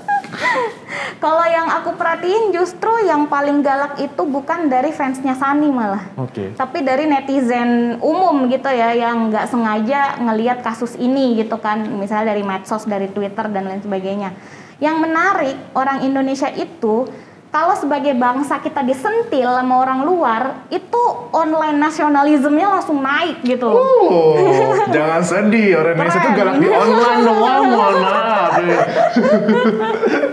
Kalau 1.21 1.45
yang 1.45 1.69
aku 1.69 2.01
perhatiin 2.01 2.49
justru 2.49 2.89
yang 3.05 3.29
paling 3.29 3.61
galak 3.61 4.01
itu 4.01 4.25
bukan 4.25 4.73
dari 4.73 4.89
fansnya 4.89 5.37
Sani 5.37 5.69
malah. 5.69 6.09
Oke. 6.17 6.57
Tapi 6.57 6.81
dari 6.81 7.05
netizen 7.05 8.01
umum 8.01 8.49
gitu 8.49 8.73
ya 8.73 8.97
yang 8.97 9.29
nggak 9.29 9.45
sengaja 9.53 10.17
ngelihat 10.17 10.65
kasus 10.65 10.97
ini 10.97 11.37
gitu 11.37 11.61
kan. 11.61 11.85
Misalnya 11.93 12.33
dari 12.33 12.41
medsos, 12.41 12.89
dari 12.89 13.13
Twitter 13.13 13.53
dan 13.53 13.69
lain 13.69 13.85
sebagainya. 13.85 14.33
Yang 14.81 14.97
menarik 14.97 15.57
orang 15.77 16.09
Indonesia 16.09 16.49
itu 16.57 17.05
kalau 17.51 17.75
sebagai 17.75 18.15
bangsa 18.15 18.63
kita 18.63 18.81
disentil 18.87 19.51
sama 19.51 19.83
orang 19.83 20.07
luar 20.07 20.43
itu 20.71 21.03
online 21.35 21.83
nasionalismenya 21.83 22.81
langsung 22.81 23.03
naik 23.03 23.43
gitu 23.43 23.67
loh. 23.69 23.77
Oh, 24.09 24.39
jangan 24.97 25.21
sedih. 25.21 25.85
Orang 25.85 25.99
Indonesia 25.99 26.21
tuh 26.23 26.33
Keren. 26.33 26.39
galak 26.39 26.57
di 26.63 26.69
online 26.71 27.21
doang, 27.27 27.63
mohon 27.69 27.97
maaf. 28.01 28.53
ya. 28.57 28.81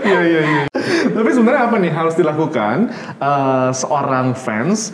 Iya, 0.08 0.20
iya, 0.24 0.40
iya. 0.40 0.62
Tapi 1.06 1.30
sebenarnya 1.30 1.62
apa 1.64 1.76
nih 1.76 1.92
harus 1.92 2.14
dilakukan 2.14 2.76
eh, 3.16 3.70
seorang 3.72 4.32
fans 4.32 4.90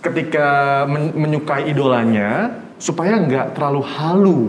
ketika 0.00 0.48
men- 0.86 1.14
menyukai 1.14 1.66
idolanya 1.66 2.54
supaya 2.76 3.16
nggak 3.16 3.54
terlalu 3.54 3.82
halu, 3.82 4.40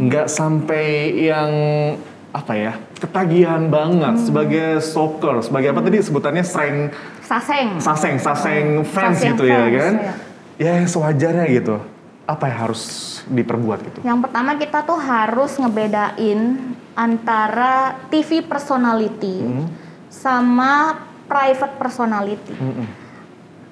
nggak 0.00 0.26
sampai 0.26 0.86
yang 1.20 1.50
apa 2.28 2.52
ya 2.54 2.72
ketagihan 2.96 3.66
banget 3.68 4.18
sebagai 4.20 4.78
stalker, 4.80 5.40
sebagai 5.40 5.70
apa 5.70 5.80
tadi 5.80 5.98
sebutannya 6.00 6.44
sering 6.44 6.76
Saseng. 7.22 7.76
saseng 7.78 8.16
saseng 8.16 8.66
fans 8.82 9.20
Saseng 9.20 9.36
gitu 9.36 9.44
ya 9.44 9.62
fans, 9.62 9.74
kan? 9.74 9.94
iya. 10.56 10.72
ya 10.80 10.86
sewajarnya 10.86 11.44
gitu. 11.50 11.76
Apa 12.24 12.48
yang 12.48 12.58
harus 12.68 12.82
diperbuat 13.24 13.78
gitu? 13.84 13.98
Yang 14.04 14.18
pertama 14.28 14.50
kita 14.56 14.78
tuh 14.84 14.98
harus 14.98 15.52
ngebedain 15.56 16.40
antara 16.92 17.74
TV 18.08 18.42
personality 18.42 19.44
sama 20.08 21.04
private 21.28 21.76
personality. 21.76 22.56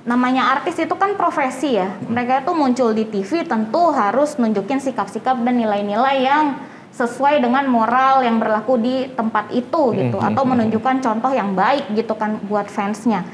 Namanya 0.06 0.54
artis 0.54 0.78
itu 0.78 0.94
kan 0.94 1.18
profesi 1.18 1.74
ya. 1.74 1.98
Mereka 2.06 2.46
itu 2.46 2.52
muncul 2.54 2.94
di 2.94 3.04
TV 3.10 3.42
tentu 3.42 3.90
harus 3.90 4.38
nunjukin 4.38 4.78
sikap-sikap 4.78 5.34
dan 5.42 5.58
nilai-nilai 5.58 6.16
yang 6.22 6.46
sesuai 6.94 7.44
dengan 7.44 7.68
moral 7.68 8.24
yang 8.24 8.40
berlaku 8.40 8.80
di 8.80 9.10
tempat 9.12 9.52
itu 9.52 9.92
gitu 9.92 10.16
atau 10.16 10.42
menunjukkan 10.48 11.04
contoh 11.04 11.28
yang 11.28 11.52
baik 11.52 11.92
gitu 11.92 12.16
kan 12.16 12.40
buat 12.48 12.72
fansnya. 12.72 13.26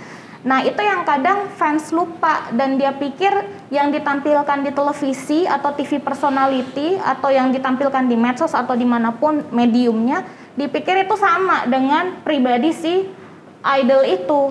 Nah 0.42 0.66
itu 0.66 0.82
yang 0.82 1.06
kadang 1.06 1.46
fans 1.54 1.94
lupa 1.94 2.50
dan 2.50 2.74
dia 2.74 2.90
pikir 2.90 3.30
yang 3.70 3.94
ditampilkan 3.94 4.66
di 4.66 4.74
televisi 4.74 5.46
atau 5.46 5.70
TV 5.70 6.02
personality 6.02 6.98
atau 6.98 7.30
yang 7.30 7.54
ditampilkan 7.54 8.10
di 8.10 8.18
medsos 8.18 8.50
atau 8.50 8.74
di 8.74 8.82
mana 8.82 9.14
pun 9.14 9.46
mediumnya 9.54 10.26
dipikir 10.54 11.00
itu 11.00 11.14
sama 11.14 11.64
dengan 11.64 12.20
pribadi 12.20 12.70
si 12.70 13.08
idol 13.62 14.02
itu. 14.04 14.42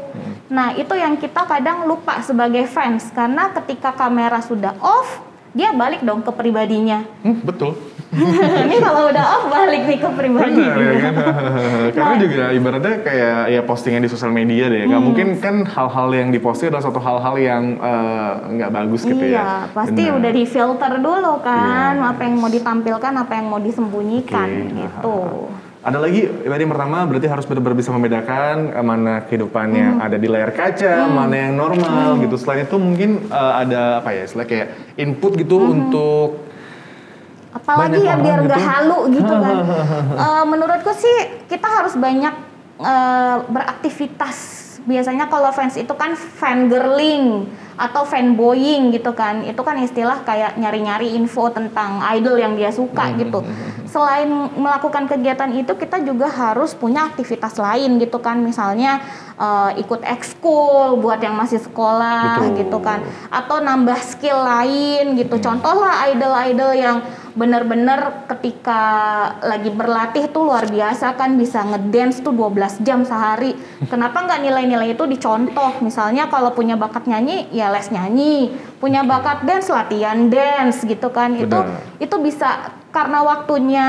Nah 0.47 0.73
itu 0.73 0.91
yang 0.91 1.15
kita 1.15 1.45
kadang 1.45 1.85
lupa 1.85 2.19
sebagai 2.19 2.65
fans 2.65 3.07
karena 3.09 3.51
ketika 3.53 3.91
kamera 3.91 4.39
sudah 4.39 4.75
off 4.77 5.19
dia 5.51 5.69
balik 5.69 5.99
dong 5.99 6.19
ke 6.19 6.31
pribadinya. 6.31 7.03
Hmm, 7.21 7.39
betul 7.41 7.75
Ini 8.61 8.75
kalau 8.77 9.07
udah 9.07 9.23
off 9.29 9.45
balik 9.47 9.83
nih 9.85 9.97
ke 9.97 10.09
pribadinya. 10.09 10.67
benar 10.67 10.79
ya 10.81 10.95
kan 10.97 11.13
karena 11.95 12.11
Nah. 12.11 12.19
juga 12.19 12.43
ibaratnya 12.51 12.95
kayak 13.01 13.41
ya 13.49 13.61
postingan 13.61 14.01
di 14.01 14.09
sosial 14.09 14.31
media 14.31 14.67
deh 14.67 14.83
Hmm. 14.83 14.99
mungkin 15.01 15.27
kan 15.37 15.63
hal-hal 15.65 16.07
yang 16.09 16.27
diposting 16.29 16.67
adalah 16.67 16.83
suatu 16.83 16.99
hal-hal 16.99 17.35
yang 17.37 17.63
eh, 17.77 18.31
nggak 18.53 18.71
bagus 18.73 19.03
gitu 19.03 19.19
iya, 19.21 19.63
ya 19.63 19.71
pasti 19.71 20.03
Benar. 20.03 20.17
udah 20.17 20.31
di 20.33 20.43
filter 20.45 20.93
dulu 20.97 21.33
kan, 21.39 21.93
Iya. 21.95 22.09
apa 22.09 22.21
yang 22.21 22.35
mau 22.37 22.49
ditampilkan, 22.49 23.13
apa 23.13 23.31
yang 23.33 23.47
mau 23.47 23.59
disembunyikan 23.59 24.49
Oke. 24.49 24.75
gitu. 24.77 25.17
Ada 25.81 25.97
lagi 25.97 26.29
tadi 26.45 26.61
yang 26.61 26.69
pertama 26.69 27.09
berarti 27.09 27.25
harus 27.25 27.41
benar-benar 27.41 27.73
bisa 27.73 27.89
membedakan 27.89 28.69
eh, 28.69 28.85
mana 28.85 29.25
kehidupan 29.25 29.65
Hmm. 29.65 29.79
yang 29.81 29.93
ada 29.97 30.13
di 30.13 30.29
layar 30.29 30.53
kaca, 30.53 31.09
mana 31.09 31.49
yang 31.49 31.57
normal 31.57 32.21
gitu. 32.21 32.37
Selain 32.37 32.61
itu 32.61 32.77
mungkin 32.77 33.25
eh, 33.25 33.53
ada 33.65 33.97
apa 33.97 34.13
ya, 34.13 34.29
istilah 34.29 34.45
kayak 34.45 34.67
input 34.95 35.33
gitu 35.33 35.57
Hmm. 35.57 35.73
untuk 35.73 36.45
Apalagi 37.51 37.97
ya 37.99 38.13
biar 38.15 38.45
nggak 38.45 38.61
gitu. 38.61 38.69
halu 38.69 38.99
gitu 39.09 39.33
kan. 39.33 39.55
Eh, 40.21 40.43
menurutku 40.45 40.93
sih 40.93 41.17
kita 41.49 41.65
harus 41.67 41.97
banyak 41.97 42.33
eh, 42.77 43.35
beraktivitas. 43.49 44.37
Biasanya 44.81 45.29
kalau 45.29 45.53
fans 45.53 45.77
itu 45.77 45.93
kan 45.93 46.17
fangirling 46.17 47.45
atau 47.77 48.05
fanboying 48.05 48.89
gitu 48.93 49.13
kan. 49.13 49.45
Itu 49.45 49.61
kan 49.61 49.77
istilah 49.77 50.25
kayak 50.25 50.57
nyari-nyari 50.57 51.13
info 51.13 51.49
tentang 51.53 52.01
idol 52.13 52.37
yang 52.37 52.57
dia 52.57 52.73
suka 52.73 53.13
gitu. 53.17 53.45
Selain 53.85 54.29
melakukan 54.57 55.05
kegiatan 55.05 55.51
itu 55.53 55.73
kita 55.77 56.01
juga 56.01 56.29
harus 56.29 56.73
punya 56.73 57.09
aktivitas 57.09 57.57
lain 57.61 58.01
gitu 58.01 58.17
kan. 58.21 58.41
Misalnya 58.41 59.01
eh, 59.41 59.71
ikut 59.81 60.05
ekskul 60.05 61.01
buat 61.01 61.17
yang 61.17 61.33
masih 61.33 61.57
sekolah 61.57 62.45
Betul. 62.45 62.61
gitu 62.61 62.77
kan. 62.77 63.01
Atau 63.33 63.57
nambah 63.57 63.97
skill 64.05 64.37
lain 64.37 65.17
gitu. 65.17 65.41
Contoh 65.41 65.81
lah 65.81 66.05
idol-idol 66.13 66.71
yang 66.77 66.97
bener-bener 67.31 68.27
ketika 68.27 68.81
lagi 69.39 69.71
berlatih 69.71 70.27
tuh 70.35 70.51
luar 70.51 70.67
biasa 70.67 71.15
kan 71.15 71.39
bisa 71.39 71.63
ngedance 71.63 72.19
tuh 72.19 72.35
12 72.35 72.83
jam 72.85 73.01
sehari. 73.07 73.55
Kenapa 73.91 74.27
nggak 74.27 74.41
nilai-nilai 74.45 74.93
itu 74.93 75.07
dicontoh? 75.07 75.79
Misalnya 75.81 76.27
kalau 76.29 76.51
punya 76.53 76.75
bakat 76.75 77.07
nyanyi 77.07 77.47
ya 77.55 77.71
les 77.71 77.87
nyanyi, 77.89 78.51
punya 78.77 79.01
bakat 79.07 79.47
dance 79.47 79.71
latihan 79.71 80.27
dance 80.27 80.83
gitu 80.83 81.09
kan. 81.09 81.33
Itu 81.33 81.57
Benar. 81.57 81.99
itu 82.03 82.15
bisa 82.19 82.75
karena 82.91 83.23
waktunya 83.23 83.87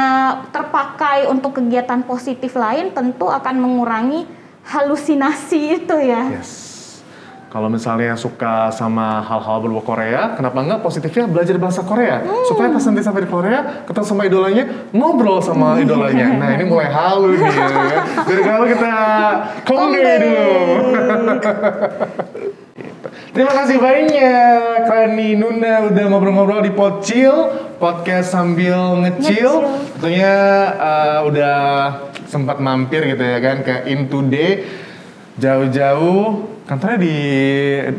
terpakai 0.55 1.27
untuk 1.27 1.59
kegiatan 1.59 2.07
positif 2.07 2.55
lain 2.55 2.95
tentu 2.95 3.27
akan 3.27 3.59
mengurangi 3.59 4.42
halusinasi 4.66 5.83
itu 5.83 5.96
ya. 5.98 6.38
yes. 6.38 6.62
Kalau 7.53 7.68
misalnya 7.68 8.16
suka 8.16 8.72
sama 8.72 9.20
hal-hal 9.20 9.61
berbau 9.61 9.85
Korea, 9.85 10.33
kenapa 10.33 10.64
enggak 10.64 10.81
positifnya 10.81 11.29
belajar 11.29 11.61
bahasa 11.61 11.85
Korea? 11.85 12.25
Hmm. 12.25 12.48
Supaya 12.48 12.72
pas 12.72 12.81
nanti 12.81 13.05
sampai 13.05 13.29
di 13.29 13.31
Korea, 13.31 13.85
ketemu 13.85 14.07
sama 14.09 14.25
idolanya, 14.25 14.64
ngobrol 14.88 15.37
sama 15.44 15.77
idolanya. 15.77 16.33
Nah 16.33 16.48
ini 16.57 16.64
mulai 16.64 16.88
halu 16.88 17.37
nih 17.37 17.44
ya. 17.44 17.53
kan? 17.53 17.77
Dari 18.25 18.40
kalau 18.40 18.64
kita 18.64 18.94
Kongde. 19.68 20.14
dulu. 20.25 20.53
Terima 23.37 23.53
kasih 23.53 23.77
banyak 23.81 24.88
Rani 24.88 25.29
Nuna 25.37 25.92
udah 25.92 26.05
ngobrol-ngobrol 26.09 26.64
di 26.64 26.72
Pocil 26.72 27.33
podcast 27.77 28.33
sambil 28.33 28.96
ngecil. 29.05 29.29
Ngecil. 29.29 29.51
Tentunya 30.01 30.37
uh, 30.81 31.20
udah 31.29 31.57
sempat 32.33 32.57
mampir 32.64 33.05
gitu 33.12 33.21
ya 33.21 33.38
kan 33.45 33.61
ke 33.61 33.92
In 33.92 34.09
Today 34.09 34.64
jauh-jauh 35.37 36.49
kantornya 36.64 36.99
di 37.05 37.16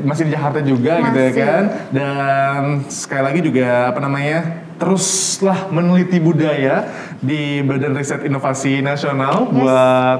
masih 0.01 0.25
di 0.25 0.31
Jakarta 0.33 0.59
juga 0.65 0.97
gitu 1.05 1.19
ya 1.21 1.29
Masih. 1.29 1.43
kan. 1.45 1.63
Dan 1.93 2.61
sekali 2.89 3.21
lagi 3.21 3.39
juga 3.45 3.93
apa 3.93 3.99
namanya? 4.01 4.65
Teruslah 4.81 5.69
meneliti 5.69 6.17
budaya 6.17 6.89
di 7.21 7.61
Badan 7.61 7.93
Riset 7.93 8.25
Inovasi 8.25 8.81
Nasional 8.81 9.45
buat 9.53 10.19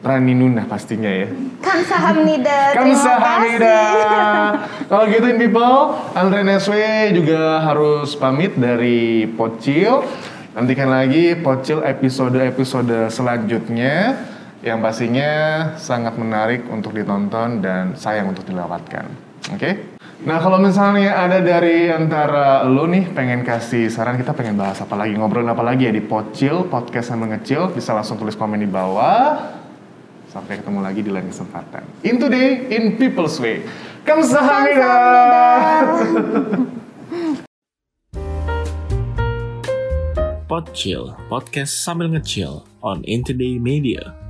Rani 0.00 0.32
Nuna 0.32 0.64
pastinya 0.64 1.10
ya. 1.12 1.28
Kamsahamnida. 1.60 2.60
Kamsahamnida. 2.78 3.78
Kalau 4.90 5.04
gitu 5.10 5.26
in 5.28 5.38
people, 5.38 5.98
Andre 6.14 6.40
Neswe 6.46 7.10
juga 7.12 7.60
harus 7.60 8.14
pamit 8.16 8.54
dari 8.56 9.26
Pocil. 9.34 10.06
Nantikan 10.56 10.88
lagi 10.88 11.36
Pocil 11.36 11.84
episode-episode 11.84 13.12
selanjutnya 13.12 14.16
yang 14.64 14.80
pastinya 14.80 15.28
sangat 15.76 16.16
menarik 16.16 16.64
untuk 16.72 16.96
ditonton 16.96 17.60
dan 17.60 17.92
sayang 17.92 18.32
untuk 18.32 18.48
dilewatkan. 18.48 19.04
Oke? 19.52 20.00
Nah 20.24 20.40
kalau 20.40 20.56
misalnya 20.56 21.12
ada 21.12 21.44
dari 21.44 21.92
antara 21.92 22.64
lo 22.64 22.88
nih 22.88 23.04
pengen 23.12 23.44
kasih 23.44 23.92
saran 23.92 24.16
kita 24.16 24.32
pengen 24.32 24.56
bahas 24.56 24.80
apa 24.80 24.96
lagi 24.96 25.12
ngobrolin 25.12 25.52
apa 25.52 25.60
lagi 25.60 25.84
ya 25.84 25.92
di 25.92 26.00
Pocil 26.00 26.64
podcast 26.72 27.12
sambil 27.12 27.36
ngecil 27.36 27.76
bisa 27.76 27.92
langsung 27.92 28.16
tulis 28.16 28.32
komen 28.32 28.56
di 28.56 28.70
bawah 28.72 29.60
sampai 30.32 30.64
ketemu 30.64 30.80
lagi 30.80 31.04
di 31.04 31.12
lain 31.12 31.28
kesempatan. 31.28 31.84
In 32.00 32.16
today 32.16 32.64
in 32.72 32.96
people's 32.96 33.36
way. 33.36 33.60
Kamsahamnida. 34.08 34.96
Podchill, 40.46 41.10
podcast 41.26 41.74
sambil 41.82 42.06
ngecil 42.14 42.62
on 42.78 43.02
Intoday 43.02 43.58
Media. 43.58 44.25